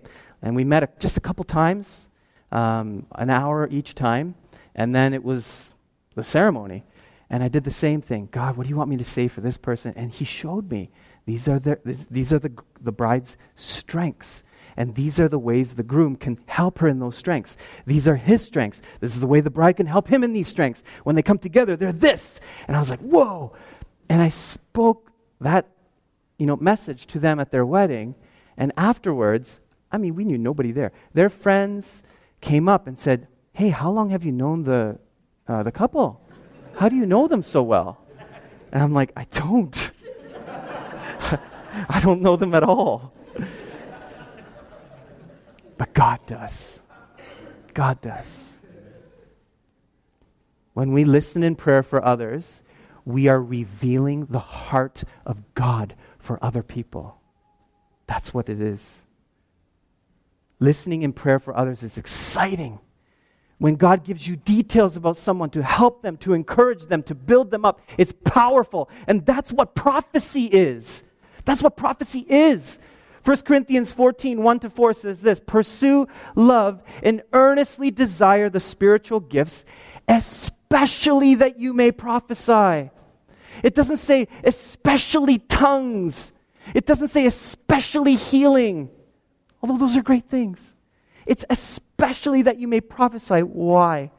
And 0.41 0.55
we 0.55 0.63
met 0.63 0.83
a, 0.83 0.89
just 0.99 1.17
a 1.17 1.19
couple 1.19 1.43
times, 1.43 2.09
um, 2.51 3.05
an 3.15 3.29
hour 3.29 3.67
each 3.69 3.95
time. 3.95 4.35
And 4.73 4.95
then 4.95 5.13
it 5.13 5.23
was 5.23 5.73
the 6.15 6.23
ceremony. 6.23 6.83
And 7.29 7.43
I 7.43 7.47
did 7.47 7.63
the 7.63 7.71
same 7.71 8.01
thing. 8.01 8.29
God, 8.31 8.57
what 8.57 8.63
do 8.63 8.69
you 8.69 8.75
want 8.75 8.89
me 8.89 8.97
to 8.97 9.05
say 9.05 9.27
for 9.27 9.41
this 9.41 9.57
person? 9.57 9.93
And 9.95 10.11
He 10.11 10.25
showed 10.25 10.71
me 10.71 10.89
these 11.25 11.47
are 11.47 11.59
the, 11.59 11.79
these 12.09 12.33
are 12.33 12.39
the, 12.39 12.51
the 12.81 12.91
bride's 12.91 13.37
strengths. 13.55 14.43
And 14.77 14.95
these 14.95 15.19
are 15.19 15.27
the 15.27 15.37
ways 15.37 15.75
the 15.75 15.83
groom 15.83 16.15
can 16.15 16.39
help 16.47 16.79
her 16.79 16.87
in 16.87 16.99
those 16.99 17.17
strengths. 17.17 17.57
These 17.85 18.07
are 18.07 18.15
his 18.15 18.41
strengths. 18.41 18.81
This 19.01 19.13
is 19.13 19.19
the 19.19 19.27
way 19.27 19.41
the 19.41 19.49
bride 19.49 19.75
can 19.75 19.85
help 19.85 20.07
him 20.07 20.23
in 20.23 20.31
these 20.31 20.47
strengths. 20.47 20.81
When 21.03 21.15
they 21.15 21.21
come 21.21 21.37
together, 21.37 21.75
they're 21.75 21.91
this. 21.91 22.39
And 22.67 22.77
I 22.77 22.79
was 22.79 22.89
like, 22.89 23.01
whoa. 23.01 23.53
And 24.07 24.21
I 24.21 24.29
spoke 24.29 25.11
that, 25.41 25.67
you 26.41 26.47
know, 26.47 26.57
message 26.59 27.05
to 27.05 27.19
them 27.19 27.39
at 27.39 27.51
their 27.51 27.63
wedding. 27.63 28.15
And 28.57 28.73
afterwards, 28.75 29.61
I 29.91 29.99
mean, 29.99 30.15
we 30.15 30.25
knew 30.25 30.39
nobody 30.39 30.71
there. 30.71 30.91
Their 31.13 31.29
friends 31.29 32.01
came 32.41 32.67
up 32.67 32.87
and 32.87 32.97
said, 32.97 33.27
hey, 33.53 33.69
how 33.69 33.91
long 33.91 34.09
have 34.09 34.25
you 34.25 34.31
known 34.31 34.63
the, 34.63 34.97
uh, 35.47 35.61
the 35.61 35.71
couple? 35.71 36.19
How 36.77 36.89
do 36.89 36.95
you 36.95 37.05
know 37.05 37.27
them 37.27 37.43
so 37.43 37.61
well? 37.61 38.03
And 38.71 38.81
I'm 38.81 38.91
like, 38.91 39.11
I 39.15 39.25
don't. 39.25 39.91
I 41.89 41.99
don't 41.99 42.23
know 42.23 42.35
them 42.35 42.55
at 42.55 42.63
all. 42.63 43.13
But 45.77 45.93
God 45.93 46.25
does. 46.25 46.81
God 47.75 48.01
does. 48.01 48.61
When 50.73 50.91
we 50.91 51.03
listen 51.03 51.43
in 51.43 51.55
prayer 51.55 51.83
for 51.83 52.03
others, 52.03 52.63
we 53.05 53.27
are 53.27 53.39
revealing 53.39 54.25
the 54.25 54.39
heart 54.39 55.03
of 55.23 55.53
God 55.53 55.93
for 56.21 56.43
other 56.43 56.63
people. 56.63 57.19
That's 58.07 58.33
what 58.33 58.49
it 58.49 58.59
is. 58.59 59.01
Listening 60.59 61.01
in 61.01 61.13
prayer 61.13 61.39
for 61.39 61.57
others 61.57 61.83
is 61.83 61.97
exciting. 61.97 62.79
When 63.57 63.75
God 63.75 64.03
gives 64.03 64.27
you 64.27 64.35
details 64.35 64.95
about 64.95 65.17
someone 65.17 65.49
to 65.51 65.63
help 65.63 66.01
them, 66.01 66.17
to 66.17 66.33
encourage 66.33 66.85
them, 66.85 67.03
to 67.03 67.15
build 67.15 67.51
them 67.51 67.65
up, 67.65 67.79
it's 67.97 68.13
powerful. 68.25 68.89
And 69.07 69.25
that's 69.25 69.51
what 69.51 69.75
prophecy 69.75 70.45
is. 70.45 71.03
That's 71.45 71.61
what 71.61 71.77
prophecy 71.77 72.25
is. 72.27 72.79
1 73.23 73.37
Corinthians 73.41 73.91
14, 73.91 74.41
1 74.41 74.59
to 74.61 74.69
4 74.69 74.93
says 74.93 75.21
this 75.21 75.39
Pursue 75.39 76.07
love 76.35 76.81
and 77.03 77.21
earnestly 77.33 77.91
desire 77.91 78.49
the 78.49 78.59
spiritual 78.59 79.19
gifts, 79.19 79.63
especially 80.07 81.35
that 81.35 81.59
you 81.59 81.73
may 81.73 81.91
prophesy. 81.91 82.89
It 83.63 83.75
doesn't 83.75 83.97
say 83.97 84.27
especially 84.43 85.39
tongues, 85.39 86.31
it 86.73 86.85
doesn't 86.85 87.09
say 87.09 87.25
especially 87.25 88.15
healing, 88.15 88.89
although 89.61 89.77
those 89.77 89.97
are 89.97 90.03
great 90.03 90.29
things. 90.29 90.75
It's 91.25 91.45
especially 91.49 92.41
that 92.43 92.57
you 92.57 92.67
may 92.67 92.81
prophesy. 92.81 93.41
Why? 93.41 94.11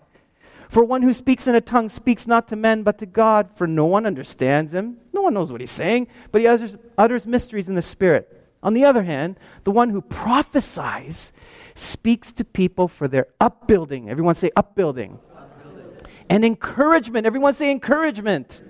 For 0.69 0.83
one 0.85 1.03
who 1.03 1.13
speaks 1.13 1.47
in 1.47 1.55
a 1.55 1.61
tongue 1.61 1.91
speaks 1.91 2.27
not 2.27 2.49
to 2.49 2.57
men 2.57 2.83
but 2.83 2.99
to 2.99 3.07
God, 3.07 3.51
for 3.57 3.67
no 3.67 3.85
one 3.85 4.07
understands 4.07 4.73
him. 4.73 4.97
No 5.13 5.21
one 5.21 5.35
knows 5.35 5.53
what 5.53 5.61
he's 5.61 5.71
saying, 5.71 6.09
but 6.31 6.41
he 6.41 6.47
utters, 6.47 6.77
utters 6.97 7.27
mysteries 7.27 7.69
in 7.69 7.75
the 7.75 7.83
Spirit. 7.83 8.43
On 8.63 8.73
the 8.73 8.85
other 8.85 9.03
hand, 9.03 9.39
the 9.65 9.71
one 9.71 9.91
who 9.91 10.01
prophesies 10.01 11.33
speaks 11.75 12.33
to 12.35 12.45
people 12.45 12.89
for 12.89 13.09
their 13.09 13.27
upbuilding. 13.41 14.09
Everyone 14.09 14.35
say 14.35 14.51
upbuilding. 14.57 15.19
upbuilding. 15.37 16.09
And 16.31 16.45
encouragement. 16.45 17.27
Everyone 17.27 17.55
say 17.55 17.71
encouragement. 17.71 18.63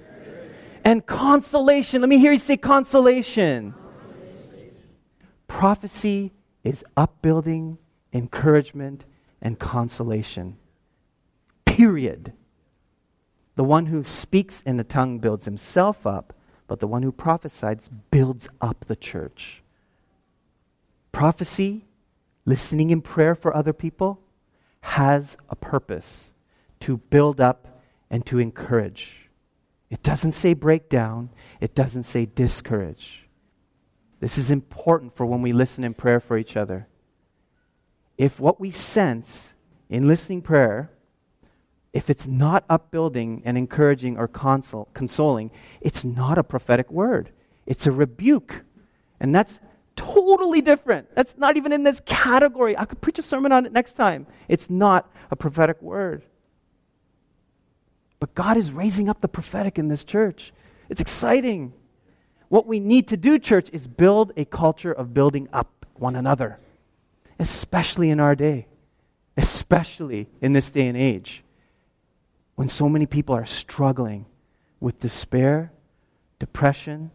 And 0.85 1.07
consolation. 1.07 2.01
Let 2.01 2.09
me 2.09 2.19
hear 2.19 2.33
you 2.33 2.39
say 2.39 2.57
consolation. 2.57 3.73
consolation. 3.73 4.77
Prophecy 5.47 6.33
is 6.65 6.85
upbuilding, 6.97 7.79
encouragement, 8.13 9.05
and 9.41 9.59
consolation. 9.59 10.57
Period. 11.65 12.33
The 13.55 13.65
one 13.65 13.87
who 13.87 14.03
speaks 14.05 14.63
in 14.63 14.77
the 14.77 14.85
tongue 14.85 15.19
builds 15.19 15.45
himself 15.45 16.07
up, 16.07 16.33
but 16.67 16.81
the 16.81 16.87
one 16.87 17.03
who 17.03 17.13
prophesies 17.13 17.89
builds 18.11 18.49
up 18.61 18.87
the 18.87 18.97
church 18.97 19.63
prophecy, 21.13 21.85
listening 22.47 22.91
in 22.91 23.01
prayer 23.01 23.35
for 23.35 23.55
other 23.55 23.73
people, 23.73 24.19
has 24.81 25.37
a 25.49 25.55
purpose 25.55 26.33
to 26.81 26.97
build 26.97 27.41
up 27.41 27.81
and 28.11 28.27
to 28.27 28.39
encourage. 28.39 29.31
It 29.93 30.03
doesn't 30.03 30.33
say 30.33 30.55
break 30.55 30.89
down, 30.89 31.29
it 31.61 31.75
doesn't 31.75 32.05
say 32.05 32.25
discourage. 32.25 33.29
This 34.21 34.39
is 34.39 34.51
important 34.51 35.15
for 35.15 35.27
when 35.27 35.43
we 35.43 35.53
listen 35.53 35.85
in 35.85 35.93
prayer 35.93 36.19
for 36.19 36.39
each 36.39 36.57
other. 36.57 36.89
If 38.17 38.41
what 38.41 38.59
we 38.59 38.71
sense 38.71 39.53
in 39.91 40.09
listening 40.09 40.41
prayer, 40.41 40.91
if 41.93 42.09
it's 42.09 42.27
not 42.27 42.65
upbuilding 42.71 43.43
and 43.45 43.59
encouraging 43.59 44.17
or 44.17 44.29
consol- 44.29 44.87
consoling, 44.95 45.51
it's 45.83 46.07
not 46.07 46.39
a 46.39 46.43
prophetic 46.43 46.91
word. 46.91 47.31
It's 47.67 47.87
a 47.87 47.93
rebuke. 47.93 48.65
And 49.21 49.35
that's 49.35 49.61
totally 49.95 50.63
different. 50.63 51.15
That's 51.15 51.37
not 51.37 51.59
even 51.59 51.71
in 51.71 51.83
this 51.83 52.01
category. 52.07 52.79
I 52.79 52.87
could 52.87 53.03
preach 53.03 53.19
a 53.19 53.23
sermon 53.23 53.53
on 53.53 53.67
it 53.67 53.73
next 53.73 53.93
time. 53.93 54.27
It's 54.49 54.71
not 54.71 55.13
a 55.31 55.37
prophetic 55.37 55.83
word. 55.83 56.25
But 58.23 58.37
God 58.37 58.57
is 58.57 58.71
raising 58.71 59.09
up 59.09 59.21
the 59.21 59.27
prophetic 59.27 59.81
in 59.81 59.89
this 59.89 60.05
church. 60.05 60.53
It's 60.89 61.01
exciting. 61.01 61.73
What 62.51 62.69
we 62.69 62.79
need 62.79 63.09
to 63.09 63.17
do, 63.17 63.37
church, 63.37 63.69
is 63.73 63.89
build 63.89 64.31
a 64.37 64.45
culture 64.45 64.93
of 64.93 65.13
building 65.13 65.49
up 65.53 65.85
one 65.95 66.15
another, 66.15 66.61
especially 67.41 68.11
in 68.11 68.21
our 68.21 68.37
day, 68.37 68.69
especially 69.37 70.29
in 70.41 70.53
this 70.53 70.71
day 70.71 70.87
and 70.87 70.97
age 70.97 71.43
when 72.55 72.69
so 72.69 72.89
many 72.89 73.07
people 73.07 73.35
are 73.35 73.45
struggling 73.45 74.27
with 74.79 75.01
despair, 75.01 75.73
depression, 76.39 77.11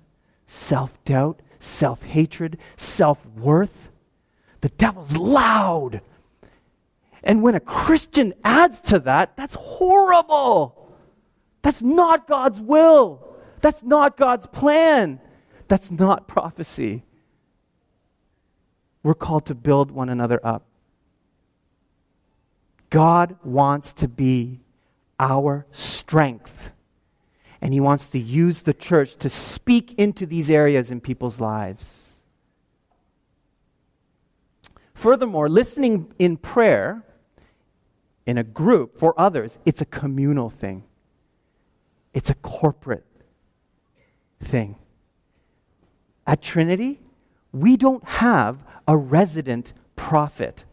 self 0.46 1.02
doubt, 1.06 1.42
self 1.58 2.04
hatred, 2.04 2.58
self 2.76 3.26
worth. 3.28 3.88
The 4.60 4.68
devil's 4.68 5.16
loud. 5.16 6.02
And 7.24 7.42
when 7.42 7.56
a 7.56 7.62
Christian 7.62 8.34
adds 8.44 8.82
to 8.82 9.00
that, 9.00 9.38
that's 9.38 9.56
horrible. 9.56 10.84
That's 11.62 11.82
not 11.82 12.28
God's 12.28 12.62
will. 12.62 13.36
That's 13.62 13.84
not 13.84 14.18
God's 14.18 14.48
plan. 14.48 15.20
That's 15.68 15.92
not 15.92 16.28
prophecy. 16.28 17.04
We're 19.04 19.14
called 19.14 19.46
to 19.48 19.56
build 19.56 19.92
one 19.92 20.10
another 20.10 20.40
up. 20.44 20.66
God 22.90 23.38
wants 23.44 23.94
to 23.94 24.08
be 24.08 24.62
our 25.20 25.66
strength. 25.72 26.72
And 27.62 27.74
He 27.74 27.80
wants 27.80 28.10
to 28.10 28.20
use 28.20 28.62
the 28.62 28.74
church 28.74 29.16
to 29.18 29.30
speak 29.30 29.94
into 29.98 30.26
these 30.26 30.50
areas 30.50 30.92
in 30.92 31.02
people's 31.02 31.40
lives. 31.40 32.14
Furthermore, 34.94 35.50
listening 35.50 36.14
in 36.18 36.38
prayer 36.38 37.04
in 38.26 38.38
a 38.38 38.44
group 38.44 38.98
for 38.98 39.14
others, 39.20 39.60
it's 39.66 39.82
a 39.82 39.86
communal 39.86 40.50
thing, 40.50 40.84
it's 42.14 42.30
a 42.30 42.36
corporate 42.36 43.06
thing. 44.40 44.76
At 46.26 46.42
Trinity, 46.42 47.00
we 47.52 47.78
don't 47.78 48.04
have 48.04 48.64
a 48.88 48.98
resident 48.98 49.74
prophet 49.96 50.66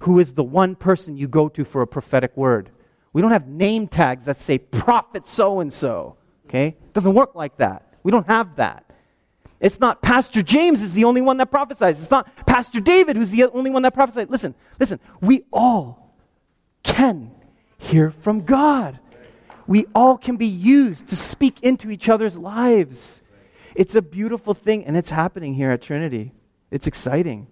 who 0.00 0.18
is 0.18 0.34
the 0.34 0.44
one 0.44 0.74
person 0.74 1.16
you 1.16 1.28
go 1.28 1.48
to 1.48 1.64
for 1.64 1.82
a 1.82 1.86
prophetic 1.86 2.36
word. 2.36 2.70
We 3.12 3.22
don't 3.22 3.30
have 3.30 3.48
name 3.48 3.88
tags 3.88 4.26
that 4.26 4.38
say 4.38 4.58
prophet 4.58 5.26
so 5.26 5.60
and 5.60 5.72
so. 5.72 6.16
Okay? 6.46 6.68
It 6.68 6.92
doesn't 6.92 7.14
work 7.14 7.34
like 7.34 7.56
that. 7.56 7.94
We 8.02 8.12
don't 8.12 8.26
have 8.26 8.56
that. 8.56 8.84
It's 9.58 9.80
not 9.80 10.02
Pastor 10.02 10.42
James 10.42 10.82
is 10.82 10.92
the 10.92 11.04
only 11.04 11.22
one 11.22 11.38
that 11.38 11.50
prophesies. 11.50 11.98
It's 11.98 12.10
not 12.10 12.28
Pastor 12.46 12.78
David 12.78 13.16
who's 13.16 13.30
the 13.30 13.44
only 13.44 13.70
one 13.70 13.82
that 13.82 13.94
prophesies. 13.94 14.28
Listen, 14.28 14.54
listen. 14.78 15.00
We 15.20 15.44
all 15.52 16.14
can 16.82 17.30
hear 17.78 18.10
from 18.10 18.42
God. 18.42 19.00
We 19.66 19.86
all 19.94 20.16
can 20.16 20.36
be 20.36 20.46
used 20.46 21.08
to 21.08 21.16
speak 21.16 21.62
into 21.62 21.90
each 21.90 22.08
other's 22.08 22.38
lives. 22.38 23.22
It's 23.74 23.94
a 23.94 24.02
beautiful 24.02 24.54
thing, 24.54 24.84
and 24.84 24.96
it's 24.96 25.10
happening 25.10 25.54
here 25.54 25.70
at 25.70 25.82
Trinity. 25.82 26.32
It's 26.70 26.86
exciting. 26.86 27.48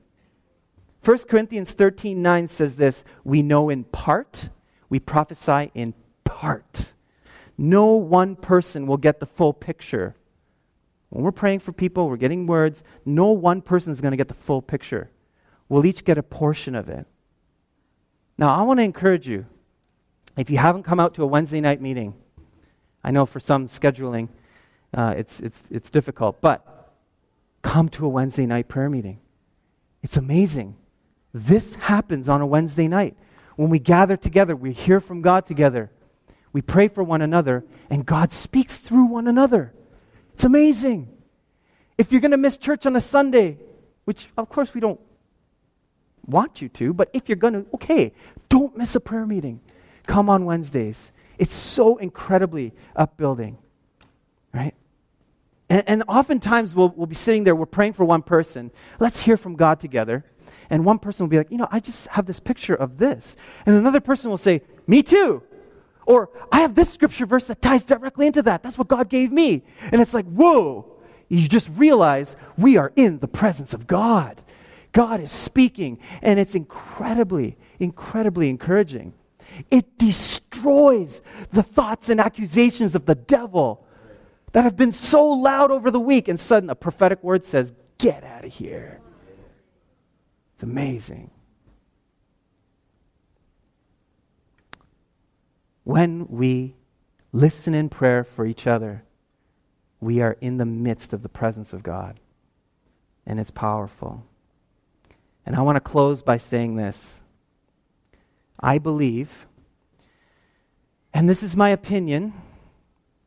1 1.04 1.18
Corinthians 1.28 1.72
13 1.72 2.22
9 2.22 2.48
says 2.48 2.76
this 2.76 3.04
We 3.24 3.42
know 3.42 3.68
in 3.68 3.84
part, 3.84 4.48
we 4.88 4.98
prophesy 4.98 5.70
in 5.74 5.94
part. 6.24 6.92
No 7.58 7.86
one 7.94 8.36
person 8.36 8.86
will 8.86 8.96
get 8.96 9.20
the 9.20 9.26
full 9.26 9.52
picture. 9.52 10.14
When 11.10 11.22
we're 11.22 11.32
praying 11.32 11.60
for 11.60 11.72
people, 11.72 12.08
we're 12.08 12.16
getting 12.16 12.46
words, 12.46 12.82
no 13.04 13.30
one 13.30 13.60
person 13.60 13.92
is 13.92 14.00
going 14.00 14.10
to 14.10 14.16
get 14.16 14.28
the 14.28 14.34
full 14.34 14.62
picture. 14.62 15.10
We'll 15.68 15.86
each 15.86 16.04
get 16.04 16.18
a 16.18 16.22
portion 16.22 16.74
of 16.74 16.88
it. 16.88 17.06
Now, 18.36 18.54
I 18.54 18.62
want 18.62 18.80
to 18.80 18.84
encourage 18.84 19.28
you 19.28 19.46
if 20.36 20.50
you 20.50 20.58
haven't 20.58 20.82
come 20.82 21.00
out 21.00 21.14
to 21.14 21.22
a 21.22 21.26
Wednesday 21.26 21.60
night 21.60 21.80
meeting, 21.80 22.14
I 23.02 23.10
know 23.10 23.26
for 23.26 23.40
some 23.40 23.66
scheduling 23.66 24.28
uh, 24.96 25.14
it's, 25.16 25.40
it's, 25.40 25.68
it's 25.70 25.90
difficult, 25.90 26.40
but 26.40 26.92
come 27.62 27.88
to 27.90 28.06
a 28.06 28.08
Wednesday 28.08 28.46
night 28.46 28.68
prayer 28.68 28.88
meeting. 28.88 29.18
It's 30.02 30.16
amazing. 30.16 30.76
This 31.32 31.74
happens 31.74 32.28
on 32.28 32.40
a 32.40 32.46
Wednesday 32.46 32.86
night. 32.86 33.16
When 33.56 33.70
we 33.70 33.80
gather 33.80 34.16
together, 34.16 34.54
we 34.54 34.72
hear 34.72 35.00
from 35.00 35.20
God 35.20 35.46
together. 35.46 35.90
We 36.52 36.62
pray 36.62 36.86
for 36.86 37.02
one 37.02 37.22
another, 37.22 37.64
and 37.90 38.06
God 38.06 38.30
speaks 38.30 38.78
through 38.78 39.06
one 39.06 39.26
another. 39.26 39.72
It's 40.34 40.44
amazing. 40.44 41.08
If 41.98 42.12
you're 42.12 42.20
going 42.20 42.30
to 42.30 42.36
miss 42.36 42.56
church 42.56 42.86
on 42.86 42.94
a 42.94 43.00
Sunday, 43.00 43.58
which 44.04 44.28
of 44.36 44.48
course 44.48 44.74
we 44.74 44.80
don't 44.80 45.00
want 46.26 46.62
you 46.62 46.68
to, 46.68 46.92
but 46.92 47.10
if 47.12 47.28
you're 47.28 47.36
going 47.36 47.54
to, 47.54 47.66
okay, 47.74 48.12
don't 48.48 48.76
miss 48.76 48.94
a 48.94 49.00
prayer 49.00 49.26
meeting. 49.26 49.60
Come 50.06 50.28
on 50.28 50.44
Wednesdays. 50.44 51.12
It's 51.38 51.54
so 51.54 51.96
incredibly 51.96 52.72
upbuilding, 52.94 53.58
right? 54.52 54.74
And, 55.68 55.82
and 55.86 56.04
oftentimes 56.06 56.74
we'll, 56.74 56.90
we'll 56.96 57.06
be 57.06 57.14
sitting 57.14 57.44
there, 57.44 57.56
we're 57.56 57.66
praying 57.66 57.94
for 57.94 58.04
one 58.04 58.22
person. 58.22 58.70
Let's 59.00 59.20
hear 59.20 59.36
from 59.36 59.56
God 59.56 59.80
together. 59.80 60.24
And 60.70 60.84
one 60.84 60.98
person 60.98 61.24
will 61.24 61.30
be 61.30 61.38
like, 61.38 61.50
you 61.50 61.58
know, 61.58 61.68
I 61.70 61.80
just 61.80 62.08
have 62.08 62.26
this 62.26 62.40
picture 62.40 62.74
of 62.74 62.98
this. 62.98 63.36
And 63.66 63.76
another 63.76 64.00
person 64.00 64.30
will 64.30 64.38
say, 64.38 64.62
me 64.86 65.02
too. 65.02 65.42
Or 66.06 66.30
I 66.52 66.60
have 66.60 66.74
this 66.74 66.92
scripture 66.92 67.26
verse 67.26 67.46
that 67.46 67.62
ties 67.62 67.84
directly 67.84 68.26
into 68.26 68.42
that. 68.42 68.62
That's 68.62 68.78
what 68.78 68.88
God 68.88 69.08
gave 69.08 69.32
me. 69.32 69.62
And 69.90 70.00
it's 70.00 70.14
like, 70.14 70.26
whoa. 70.26 70.90
You 71.28 71.48
just 71.48 71.70
realize 71.70 72.36
we 72.56 72.76
are 72.76 72.92
in 72.94 73.18
the 73.18 73.28
presence 73.28 73.74
of 73.74 73.86
God. 73.86 74.42
God 74.92 75.20
is 75.20 75.32
speaking, 75.32 75.98
and 76.22 76.38
it's 76.38 76.54
incredibly, 76.54 77.56
incredibly 77.80 78.48
encouraging. 78.48 79.14
It 79.70 79.98
destroys 79.98 81.22
the 81.52 81.62
thoughts 81.62 82.08
and 82.08 82.20
accusations 82.20 82.94
of 82.94 83.06
the 83.06 83.14
devil 83.14 83.86
that 84.52 84.62
have 84.62 84.76
been 84.76 84.92
so 84.92 85.26
loud 85.26 85.70
over 85.70 85.90
the 85.90 86.00
week, 86.00 86.28
and 86.28 86.38
sudden 86.38 86.70
a 86.70 86.74
prophetic 86.74 87.22
word 87.22 87.44
says, 87.44 87.72
Get 87.98 88.24
out 88.24 88.44
of 88.44 88.52
here. 88.52 89.00
It's 90.54 90.62
amazing. 90.62 91.30
When 95.82 96.26
we 96.28 96.76
listen 97.32 97.74
in 97.74 97.88
prayer 97.88 98.24
for 98.24 98.46
each 98.46 98.66
other, 98.66 99.04
we 100.00 100.20
are 100.20 100.36
in 100.40 100.58
the 100.58 100.66
midst 100.66 101.12
of 101.12 101.22
the 101.22 101.28
presence 101.28 101.72
of 101.72 101.82
God. 101.82 102.20
And 103.26 103.40
it's 103.40 103.50
powerful. 103.50 104.24
And 105.46 105.56
I 105.56 105.62
want 105.62 105.76
to 105.76 105.80
close 105.80 106.22
by 106.22 106.36
saying 106.36 106.76
this. 106.76 107.22
I 108.60 108.78
believe, 108.78 109.46
and 111.12 111.28
this 111.28 111.42
is 111.42 111.56
my 111.56 111.70
opinion, 111.70 112.32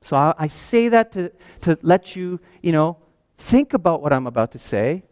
so 0.01 0.15
I, 0.15 0.33
I 0.37 0.47
say 0.47 0.89
that 0.89 1.11
to, 1.13 1.31
to 1.61 1.77
let 1.81 2.15
you, 2.15 2.39
you 2.61 2.71
know, 2.71 2.97
think 3.37 3.73
about 3.73 4.01
what 4.01 4.13
I'm 4.13 4.27
about 4.27 4.51
to 4.51 4.59
say. 4.59 5.03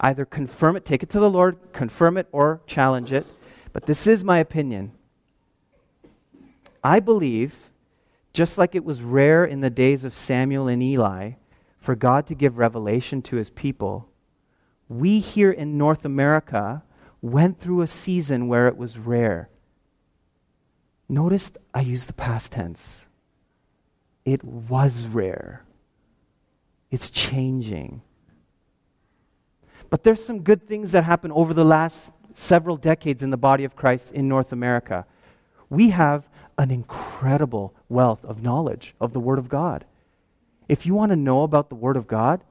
Either 0.00 0.24
confirm 0.24 0.76
it, 0.76 0.84
take 0.84 1.02
it 1.02 1.10
to 1.10 1.20
the 1.20 1.30
Lord, 1.30 1.58
confirm 1.72 2.16
it, 2.16 2.28
or 2.30 2.60
challenge 2.66 3.12
it. 3.12 3.26
But 3.72 3.86
this 3.86 4.06
is 4.06 4.22
my 4.22 4.38
opinion. 4.38 4.92
I 6.84 7.00
believe, 7.00 7.54
just 8.32 8.56
like 8.56 8.74
it 8.74 8.84
was 8.84 9.02
rare 9.02 9.44
in 9.44 9.60
the 9.60 9.70
days 9.70 10.04
of 10.04 10.16
Samuel 10.16 10.68
and 10.68 10.82
Eli 10.82 11.32
for 11.78 11.96
God 11.96 12.26
to 12.28 12.34
give 12.34 12.58
revelation 12.58 13.20
to 13.22 13.36
his 13.36 13.50
people, 13.50 14.08
we 14.88 15.18
here 15.18 15.50
in 15.50 15.76
North 15.76 16.04
America 16.04 16.82
went 17.20 17.60
through 17.60 17.82
a 17.82 17.86
season 17.86 18.48
where 18.48 18.68
it 18.68 18.76
was 18.76 18.98
rare. 18.98 19.48
Notice 21.08 21.52
I 21.72 21.80
use 21.80 22.04
the 22.04 22.12
past 22.12 22.52
tense. 22.52 23.00
It 24.24 24.44
was 24.44 25.06
rare. 25.06 25.64
It's 26.90 27.10
changing. 27.10 28.02
But 29.90 30.04
there's 30.04 30.24
some 30.24 30.40
good 30.40 30.68
things 30.68 30.92
that 30.92 31.04
happen 31.04 31.32
over 31.32 31.54
the 31.54 31.64
last 31.64 32.12
several 32.34 32.76
decades 32.76 33.22
in 33.22 33.30
the 33.30 33.36
body 33.36 33.64
of 33.64 33.74
Christ 33.74 34.12
in 34.12 34.28
North 34.28 34.52
America. 34.52 35.06
We 35.70 35.90
have 35.90 36.28
an 36.58 36.70
incredible 36.70 37.74
wealth 37.88 38.24
of 38.24 38.42
knowledge 38.42 38.94
of 39.00 39.12
the 39.12 39.20
Word 39.20 39.38
of 39.38 39.48
God. 39.48 39.84
If 40.68 40.84
you 40.84 40.94
want 40.94 41.10
to 41.10 41.16
know 41.16 41.42
about 41.42 41.68
the 41.68 41.74
Word 41.74 41.96
of 41.96 42.06
God, 42.06 42.42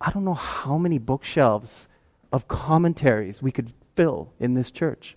I 0.00 0.10
don't 0.10 0.24
know 0.24 0.34
how 0.34 0.76
many 0.76 0.98
bookshelves 0.98 1.88
of 2.32 2.48
commentaries 2.48 3.42
we 3.42 3.52
could 3.52 3.72
fill 3.94 4.32
in 4.38 4.54
this 4.54 4.70
church. 4.70 5.16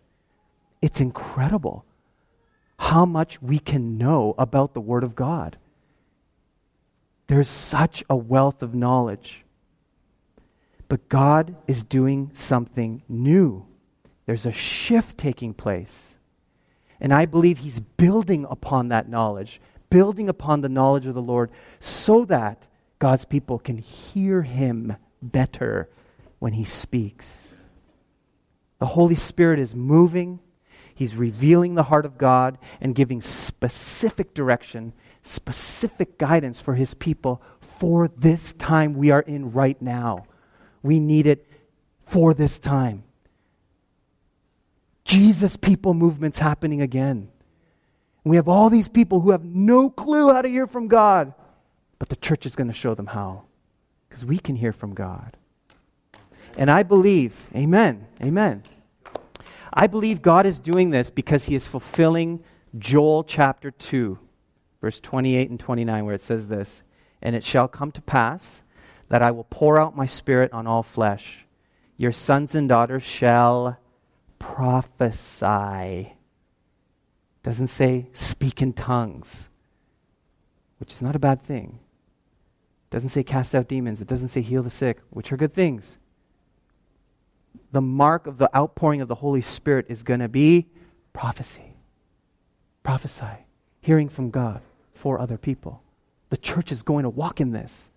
It's 0.82 1.00
incredible 1.00 1.86
how 2.78 3.06
much 3.06 3.42
we 3.42 3.60
can 3.60 3.98
know 3.98 4.36
about 4.38 4.74
the 4.74 4.82
Word 4.82 5.04
of 5.04 5.16
God. 5.16 5.58
There's 7.28 7.48
such 7.48 8.04
a 8.10 8.16
wealth 8.16 8.62
of 8.62 8.76
knowledge. 8.76 9.46
But 10.90 11.08
God 11.10 11.56
is 11.68 11.84
doing 11.84 12.32
something 12.34 13.02
new. 13.08 13.66
There's 14.26 14.46
a 14.46 14.52
shift 14.52 15.18
taking 15.18 15.54
place. 15.54 16.18
And 17.00 17.14
I 17.14 17.26
believe 17.26 17.60
He's 17.60 17.80
building 17.80 18.46
upon 18.50 18.90
that 18.90 19.10
knowledge, 19.10 19.62
building 19.90 20.30
upon 20.30 20.62
the 20.62 20.70
knowledge 20.70 21.06
of 21.06 21.14
the 21.14 21.22
Lord, 21.22 21.52
so 21.80 22.26
that 22.26 22.68
God's 23.00 23.26
people 23.26 23.60
can 23.60 23.78
hear 23.78 24.42
Him 24.42 24.96
better 25.22 25.90
when 26.44 26.52
He 26.52 26.66
speaks. 26.66 27.54
The 28.80 28.86
Holy 28.86 29.16
Spirit 29.16 29.60
is 29.60 29.74
moving, 29.74 30.42
He's 30.94 31.16
revealing 31.16 31.76
the 31.76 31.84
heart 31.84 32.06
of 32.06 32.18
God 32.18 32.58
and 32.82 32.94
giving 32.94 33.22
specific 33.22 34.34
direction, 34.34 34.92
specific 35.22 36.18
guidance 36.18 36.60
for 36.60 36.74
His 36.74 36.96
people 36.96 37.42
for 37.62 38.10
this 38.10 38.52
time 38.52 38.94
we 38.94 39.10
are 39.10 39.22
in 39.22 39.54
right 39.54 39.82
now. 39.82 40.26
We 40.82 41.00
need 41.00 41.28
it 41.28 41.48
for 42.04 42.34
this 42.34 42.60
time. 42.60 43.06
Jesus 45.06 45.56
people 45.56 45.94
movement's 45.94 46.40
happening 46.40 46.82
again. 46.82 47.30
We 48.26 48.36
have 48.36 48.50
all 48.50 48.70
these 48.70 48.90
people 48.90 49.22
who 49.22 49.32
have 49.32 49.46
no 49.46 49.90
clue 49.90 50.34
how 50.34 50.42
to 50.42 50.50
hear 50.50 50.68
from 50.68 50.90
God, 50.90 51.34
but 52.00 52.10
the 52.10 52.18
church 52.18 52.46
is 52.46 52.58
going 52.58 52.68
to 52.68 52.74
show 52.74 52.96
them 52.96 53.08
how 53.08 53.44
because 54.10 54.26
we 54.26 54.40
can 54.40 54.58
hear 54.58 54.74
from 54.74 54.94
God. 54.94 55.38
And 56.58 56.70
I 56.70 56.84
believe, 56.84 57.48
amen, 57.56 58.06
amen. 58.22 58.64
I 59.74 59.88
believe 59.88 60.22
God 60.22 60.46
is 60.46 60.60
doing 60.60 60.92
this 60.92 61.10
because 61.10 61.46
he 61.46 61.56
is 61.56 61.66
fulfilling 61.66 62.44
Joel 62.78 63.24
chapter 63.24 63.72
2, 63.72 64.20
verse 64.82 65.00
28 65.00 65.50
and 65.50 65.60
29, 65.60 66.06
where 66.06 66.16
it 66.16 66.22
says 66.22 66.48
this 66.48 66.84
And 67.22 67.36
it 67.36 67.44
shall 67.44 67.68
come 67.68 67.92
to 67.92 68.02
pass 68.02 68.64
that 69.10 69.22
I 69.22 69.32
will 69.32 69.46
pour 69.46 69.80
out 69.80 69.96
my 69.96 70.06
spirit 70.06 70.54
on 70.54 70.68
all 70.68 70.84
flesh. 70.84 71.46
Your 71.98 72.12
sons 72.12 72.56
and 72.56 72.70
daughters 72.70 73.04
shall 73.04 73.80
prophesy. 74.40 76.14
Doesn't 77.42 77.68
say 77.68 78.10
speak 78.14 78.62
in 78.62 78.74
tongues, 78.74 79.50
which 80.78 80.92
is 80.92 81.02
not 81.02 81.16
a 81.16 81.20
bad 81.20 81.42
thing. 81.42 81.80
Doesn't 82.90 83.10
say 83.10 83.24
cast 83.24 83.56
out 83.56 83.68
demons. 83.68 84.02
It 84.02 84.08
doesn't 84.08 84.28
say 84.28 84.42
heal 84.42 84.64
the 84.64 84.70
sick, 84.70 85.00
which 85.10 85.32
are 85.32 85.38
good 85.38 85.54
things. 85.54 85.98
The 87.74 87.82
mark 87.82 88.28
of 88.28 88.38
the 88.38 88.56
outpouring 88.56 89.02
of 89.02 89.08
the 89.08 89.16
Holy 89.16 89.42
Spirit 89.42 89.88
is 89.90 90.04
going 90.04 90.20
to 90.20 90.30
be 90.30 90.68
prophecy. 91.12 91.74
Prophesy, 92.84 93.48
hearing 93.82 94.10
from 94.10 94.30
God 94.30 94.62
for 94.94 95.20
other 95.20 95.40
people. 95.40 95.82
The 96.30 96.38
church 96.38 96.72
is 96.72 96.84
going 96.84 97.02
to 97.02 97.10
walk 97.10 97.42
in 97.42 97.52
this. 97.52 97.90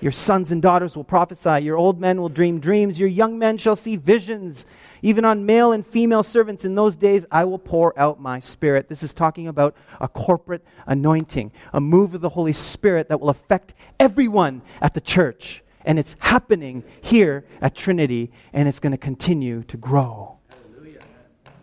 Your 0.00 0.10
sons 0.10 0.50
and 0.50 0.60
daughters 0.60 0.96
will 0.96 1.04
prophesy. 1.04 1.64
Your 1.64 1.76
old 1.76 2.00
men 2.00 2.20
will 2.20 2.28
dream 2.28 2.58
dreams. 2.58 2.98
Your 2.98 3.08
young 3.08 3.38
men 3.38 3.56
shall 3.56 3.76
see 3.76 3.94
visions. 3.94 4.66
Even 5.00 5.24
on 5.24 5.46
male 5.46 5.70
and 5.70 5.86
female 5.86 6.24
servants 6.24 6.64
in 6.64 6.74
those 6.74 6.96
days, 6.96 7.24
I 7.30 7.44
will 7.44 7.60
pour 7.60 7.98
out 7.98 8.20
my 8.20 8.40
spirit. 8.40 8.88
This 8.88 9.04
is 9.04 9.14
talking 9.14 9.46
about 9.46 9.76
a 10.00 10.08
corporate 10.08 10.64
anointing, 10.86 11.52
a 11.72 11.80
move 11.80 12.14
of 12.14 12.20
the 12.20 12.30
Holy 12.30 12.52
Spirit 12.52 13.08
that 13.10 13.20
will 13.20 13.30
affect 13.30 13.74
everyone 14.00 14.62
at 14.82 14.94
the 14.94 15.00
church. 15.00 15.63
And 15.84 15.98
it's 15.98 16.16
happening 16.18 16.82
here 17.00 17.44
at 17.60 17.74
Trinity, 17.74 18.32
and 18.52 18.68
it's 18.68 18.80
going 18.80 18.92
to 18.92 18.98
continue 18.98 19.62
to 19.64 19.76
grow. 19.76 20.38
Hallelujah. 20.48 21.00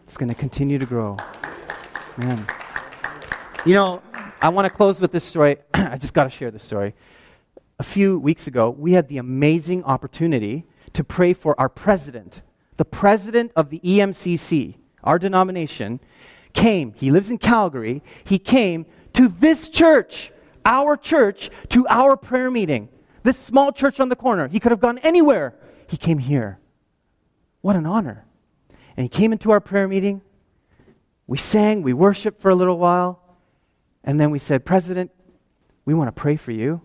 It's 0.03 0.17
going 0.17 0.29
to 0.29 0.35
continue 0.35 0.77
to 0.77 0.85
grow. 0.85 1.17
Man. 2.17 2.45
You 3.65 3.73
know, 3.73 4.01
I 4.41 4.49
want 4.49 4.65
to 4.65 4.69
close 4.69 4.99
with 4.99 5.11
this 5.11 5.23
story. 5.23 5.57
I 5.73 5.97
just 5.97 6.13
got 6.13 6.25
to 6.25 6.29
share 6.29 6.51
this 6.51 6.63
story 6.63 6.93
a 7.81 7.83
few 7.83 8.19
weeks 8.19 8.45
ago, 8.45 8.69
we 8.69 8.93
had 8.93 9.07
the 9.07 9.17
amazing 9.17 9.83
opportunity 9.85 10.65
to 10.93 11.03
pray 11.03 11.33
for 11.33 11.59
our 11.59 11.67
president. 11.67 12.43
The 12.77 12.85
president 12.85 13.51
of 13.55 13.71
the 13.71 13.79
EMCC, 13.79 14.75
our 15.03 15.17
denomination, 15.17 15.99
came. 16.53 16.93
He 16.93 17.09
lives 17.09 17.31
in 17.31 17.39
Calgary. 17.39 18.03
He 18.23 18.37
came 18.37 18.85
to 19.13 19.27
this 19.27 19.67
church, 19.67 20.31
our 20.63 20.95
church, 20.95 21.49
to 21.69 21.87
our 21.87 22.15
prayer 22.15 22.51
meeting. 22.51 22.87
This 23.23 23.37
small 23.37 23.71
church 23.71 23.99
on 23.99 24.09
the 24.09 24.15
corner. 24.15 24.47
He 24.47 24.59
could 24.59 24.71
have 24.71 24.79
gone 24.79 24.97
anywhere. 24.99 25.53
He 25.87 25.97
came 25.97 26.17
here. 26.17 26.59
What 27.61 27.75
an 27.75 27.85
honor. 27.85 28.25
And 28.97 29.03
he 29.03 29.09
came 29.09 29.31
into 29.31 29.51
our 29.51 29.59
prayer 29.59 29.87
meeting. 29.87 30.21
We 31.27 31.37
sang, 31.37 31.81
we 31.81 31.93
worshiped 31.93 32.41
for 32.41 32.49
a 32.49 32.55
little 32.55 32.77
while. 32.77 33.21
And 34.03 34.19
then 34.19 34.31
we 34.31 34.39
said, 34.39 34.65
President, 34.65 35.11
we 35.85 35.93
want 35.93 36.07
to 36.07 36.11
pray 36.11 36.35
for 36.35 36.51
you. 36.51 36.81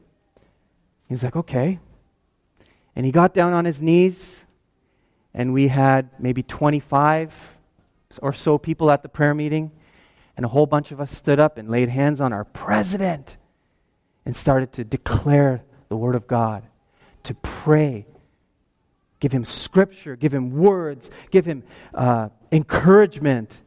He 1.09 1.14
was 1.14 1.22
like, 1.22 1.37
okay. 1.37 1.78
And 2.95 3.07
he 3.07 3.12
got 3.12 3.34
down 3.34 3.53
on 3.53 3.64
his 3.64 3.80
knees, 3.80 4.45
and 5.34 5.53
we 5.53 5.68
had 5.68 6.11
maybe 6.18 6.43
25 6.43 7.57
or 8.22 8.32
so 8.32 8.57
people 8.57 8.91
at 8.91 9.03
the 9.03 9.09
prayer 9.09 9.34
meeting, 9.34 9.70
and 10.37 10.45
a 10.45 10.49
whole 10.49 10.66
bunch 10.66 10.93
of 10.93 11.01
us 11.01 11.11
stood 11.11 11.39
up 11.39 11.59
and 11.59 11.70
laid 11.70 11.89
hands 11.89 12.20
on 12.20 12.32
our 12.32 12.45
president 12.45 13.37
and 14.24 14.34
started 14.34 14.72
to 14.72 14.84
declare 14.84 15.62
the 15.89 15.97
Word 15.97 16.14
of 16.14 16.26
God, 16.26 16.64
to 17.24 17.34
pray, 17.34 18.07
give 19.20 19.32
him 19.32 19.45
scripture, 19.45 20.16
give 20.16 20.32
him 20.32 20.57
words, 20.57 21.11
give 21.30 21.45
him 21.45 21.62
uh, 21.95 22.28
encouragement. 22.53 23.61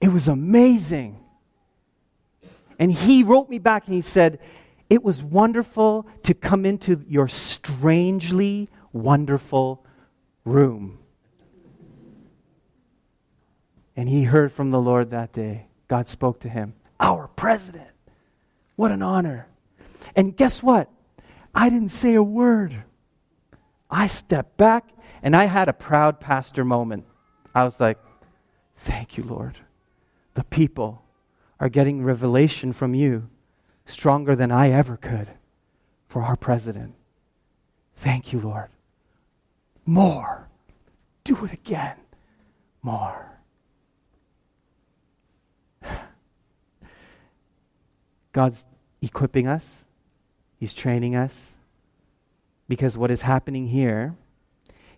It 0.00 0.08
was 0.08 0.28
amazing. 0.28 1.18
And 2.78 2.90
he 2.90 3.22
wrote 3.22 3.48
me 3.48 3.58
back 3.58 3.86
and 3.86 3.94
he 3.94 4.00
said, 4.00 4.40
it 4.90 5.02
was 5.02 5.22
wonderful 5.22 6.06
to 6.24 6.34
come 6.34 6.66
into 6.66 7.02
your 7.08 7.28
strangely 7.28 8.68
wonderful 8.92 9.86
room. 10.44 10.98
And 13.96 14.08
he 14.08 14.24
heard 14.24 14.52
from 14.52 14.70
the 14.70 14.80
Lord 14.80 15.10
that 15.10 15.32
day. 15.32 15.66
God 15.88 16.08
spoke 16.08 16.40
to 16.40 16.48
him. 16.48 16.74
Our 16.98 17.28
president. 17.28 17.88
What 18.76 18.90
an 18.90 19.02
honor. 19.02 19.46
And 20.14 20.36
guess 20.36 20.62
what? 20.62 20.90
I 21.54 21.68
didn't 21.68 21.90
say 21.90 22.14
a 22.14 22.22
word. 22.22 22.84
I 23.90 24.06
stepped 24.06 24.56
back 24.56 24.88
and 25.22 25.36
I 25.36 25.44
had 25.44 25.68
a 25.68 25.72
proud 25.72 26.20
pastor 26.20 26.64
moment. 26.64 27.04
I 27.54 27.64
was 27.64 27.78
like, 27.80 27.98
Thank 28.76 29.16
you, 29.16 29.22
Lord. 29.22 29.58
The 30.34 30.44
people 30.44 31.04
are 31.60 31.68
getting 31.68 32.02
revelation 32.02 32.72
from 32.72 32.94
you 32.94 33.28
stronger 33.84 34.34
than 34.34 34.50
I 34.50 34.70
ever 34.70 34.96
could 34.96 35.28
for 36.08 36.22
our 36.22 36.36
president. 36.36 36.94
Thank 37.94 38.32
you, 38.32 38.40
Lord. 38.40 38.70
More. 39.86 40.48
Do 41.24 41.44
it 41.44 41.52
again. 41.52 41.96
More. 42.82 43.38
God's 48.32 48.64
equipping 49.00 49.46
us, 49.46 49.84
He's 50.62 50.74
training 50.74 51.16
us, 51.16 51.56
because 52.68 52.96
what 52.96 53.10
is 53.10 53.22
happening 53.22 53.66
here 53.66 54.14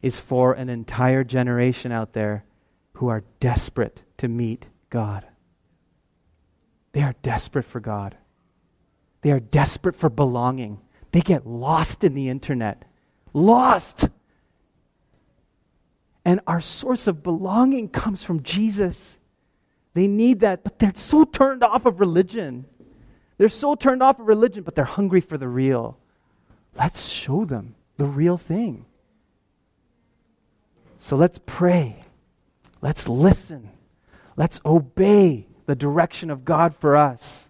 is 0.02 0.20
for 0.20 0.52
an 0.52 0.68
entire 0.68 1.24
generation 1.24 1.90
out 1.90 2.12
there 2.12 2.44
who 2.96 3.08
are 3.08 3.24
desperate 3.40 4.02
to 4.18 4.28
meet 4.28 4.66
God. 4.90 5.24
They 6.92 7.00
are 7.00 7.14
desperate 7.22 7.64
for 7.64 7.80
God. 7.80 8.14
They 9.22 9.30
are 9.30 9.40
desperate 9.40 9.96
for 9.96 10.10
belonging. 10.10 10.82
They 11.12 11.22
get 11.22 11.46
lost 11.46 12.04
in 12.04 12.12
the 12.12 12.28
internet. 12.28 12.84
Lost. 13.32 14.10
And 16.26 16.40
our 16.46 16.60
source 16.60 17.06
of 17.06 17.22
belonging 17.22 17.88
comes 17.88 18.22
from 18.22 18.42
Jesus. 18.42 19.16
They 19.94 20.08
need 20.08 20.40
that, 20.40 20.62
but 20.62 20.78
they're 20.78 20.92
so 20.94 21.24
turned 21.24 21.64
off 21.64 21.86
of 21.86 22.00
religion. 22.00 22.66
They're 23.36 23.48
so 23.48 23.74
turned 23.74 24.02
off 24.02 24.20
of 24.20 24.26
religion, 24.26 24.62
but 24.62 24.74
they're 24.74 24.84
hungry 24.84 25.20
for 25.20 25.36
the 25.36 25.48
real. 25.48 25.98
Let's 26.76 27.08
show 27.08 27.44
them 27.44 27.74
the 27.96 28.06
real 28.06 28.36
thing. 28.36 28.86
So 30.98 31.16
let's 31.16 31.38
pray. 31.44 32.04
Let's 32.80 33.08
listen. 33.08 33.70
Let's 34.36 34.60
obey 34.64 35.46
the 35.66 35.74
direction 35.74 36.30
of 36.30 36.44
God 36.44 36.74
for 36.76 36.96
us. 36.96 37.48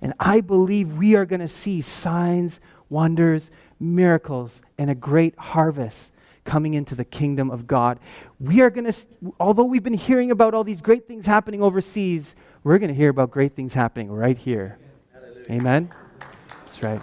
And 0.00 0.14
I 0.18 0.40
believe 0.40 0.98
we 0.98 1.14
are 1.14 1.24
going 1.24 1.40
to 1.40 1.48
see 1.48 1.80
signs, 1.80 2.60
wonders, 2.88 3.50
miracles, 3.78 4.62
and 4.78 4.90
a 4.90 4.94
great 4.94 5.38
harvest 5.38 6.12
coming 6.44 6.74
into 6.74 6.94
the 6.94 7.04
kingdom 7.04 7.50
of 7.50 7.66
God. 7.66 8.00
We 8.40 8.60
are 8.62 8.70
going 8.70 8.90
to, 8.90 8.94
although 9.38 9.64
we've 9.64 9.82
been 9.82 9.94
hearing 9.94 10.30
about 10.30 10.54
all 10.54 10.64
these 10.64 10.80
great 10.80 11.06
things 11.06 11.24
happening 11.24 11.62
overseas, 11.62 12.34
we're 12.64 12.78
going 12.78 12.88
to 12.88 12.94
hear 12.94 13.10
about 13.10 13.30
great 13.30 13.54
things 13.54 13.74
happening 13.74 14.10
right 14.10 14.36
here. 14.36 14.78
Amen? 15.52 15.92
That's 16.64 16.82
right. 16.82 17.02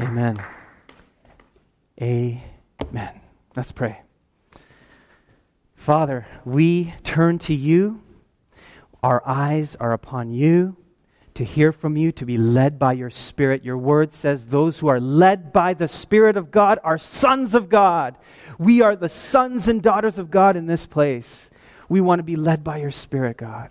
Amen. 0.00 0.36
Amen. 2.00 3.20
Let's 3.54 3.70
pray. 3.70 4.00
Father, 5.76 6.26
we 6.44 6.92
turn 7.04 7.38
to 7.38 7.54
you. 7.54 8.02
Our 9.00 9.22
eyes 9.24 9.76
are 9.76 9.92
upon 9.92 10.32
you 10.32 10.76
to 11.34 11.44
hear 11.44 11.70
from 11.70 11.96
you, 11.96 12.10
to 12.12 12.26
be 12.26 12.36
led 12.36 12.80
by 12.80 12.94
your 12.94 13.10
Spirit. 13.10 13.64
Your 13.64 13.78
word 13.78 14.12
says 14.12 14.46
those 14.46 14.80
who 14.80 14.88
are 14.88 15.00
led 15.00 15.52
by 15.52 15.74
the 15.74 15.86
Spirit 15.86 16.36
of 16.36 16.50
God 16.50 16.80
are 16.82 16.98
sons 16.98 17.54
of 17.54 17.68
God. 17.68 18.16
We 18.58 18.80
are 18.80 18.96
the 18.96 19.08
sons 19.08 19.68
and 19.68 19.80
daughters 19.80 20.18
of 20.18 20.32
God 20.32 20.56
in 20.56 20.66
this 20.66 20.84
place. 20.84 21.48
We 21.88 22.00
want 22.00 22.18
to 22.18 22.24
be 22.24 22.36
led 22.36 22.64
by 22.64 22.78
your 22.78 22.90
Spirit, 22.90 23.36
God. 23.36 23.70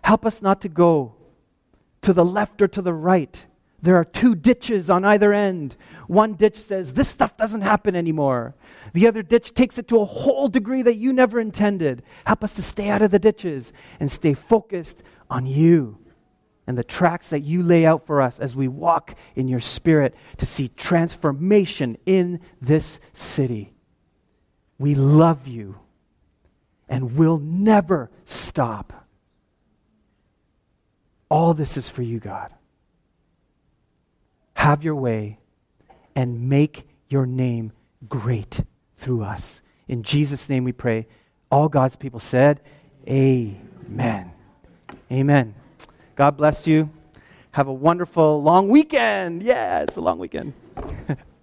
Help 0.00 0.24
us 0.24 0.40
not 0.40 0.62
to 0.62 0.70
go 0.70 1.16
to 2.06 2.12
the 2.12 2.24
left 2.24 2.62
or 2.62 2.68
to 2.68 2.80
the 2.80 2.94
right, 2.94 3.46
There 3.82 3.96
are 3.96 4.04
two 4.04 4.36
ditches 4.36 4.88
on 4.88 5.04
either 5.04 5.32
end. 5.32 5.76
One 6.06 6.34
ditch 6.34 6.56
says, 6.56 6.92
This 6.92 7.08
stuff 7.08 7.36
doesn't 7.36 7.62
happen 7.62 7.96
anymore. 7.96 8.54
The 8.92 9.08
other 9.08 9.24
ditch 9.24 9.54
takes 9.54 9.76
it 9.76 9.88
to 9.88 9.98
a 9.98 10.04
whole 10.04 10.46
degree 10.46 10.82
that 10.82 10.94
you 10.94 11.12
never 11.12 11.40
intended. 11.40 12.04
Help 12.24 12.44
us 12.44 12.54
to 12.54 12.62
stay 12.62 12.90
out 12.90 13.02
of 13.02 13.10
the 13.10 13.18
ditches 13.18 13.72
and 13.98 14.08
stay 14.08 14.34
focused 14.34 15.02
on 15.28 15.46
you 15.46 15.98
and 16.68 16.78
the 16.78 16.84
tracks 16.84 17.28
that 17.30 17.40
you 17.40 17.64
lay 17.64 17.84
out 17.84 18.06
for 18.06 18.22
us 18.22 18.38
as 18.38 18.54
we 18.54 18.68
walk 18.68 19.16
in 19.34 19.48
your 19.48 19.60
spirit 19.60 20.14
to 20.36 20.46
see 20.46 20.68
transformation 20.68 21.98
in 22.06 22.40
this 22.60 23.00
city. 23.14 23.74
We 24.78 24.94
love 24.94 25.48
you 25.48 25.80
and 26.88 27.16
will 27.16 27.38
never 27.38 28.12
stop. 28.24 29.05
All 31.28 31.54
this 31.54 31.76
is 31.76 31.88
for 31.88 32.02
you, 32.02 32.18
God. 32.18 32.52
Have 34.54 34.84
your 34.84 34.94
way 34.94 35.38
and 36.14 36.48
make 36.48 36.88
your 37.08 37.26
name 37.26 37.72
great 38.08 38.62
through 38.96 39.22
us. 39.22 39.62
In 39.88 40.02
Jesus' 40.02 40.48
name 40.48 40.64
we 40.64 40.72
pray. 40.72 41.06
All 41.50 41.68
God's 41.68 41.96
people 41.96 42.20
said, 42.20 42.60
Amen. 43.08 44.32
Amen. 45.12 45.54
God 46.16 46.36
bless 46.36 46.66
you. 46.66 46.90
Have 47.52 47.68
a 47.68 47.72
wonderful 47.72 48.42
long 48.42 48.68
weekend. 48.68 49.42
Yeah, 49.42 49.80
it's 49.80 49.96
a 49.96 50.00
long 50.00 50.18
weekend. 50.18 50.52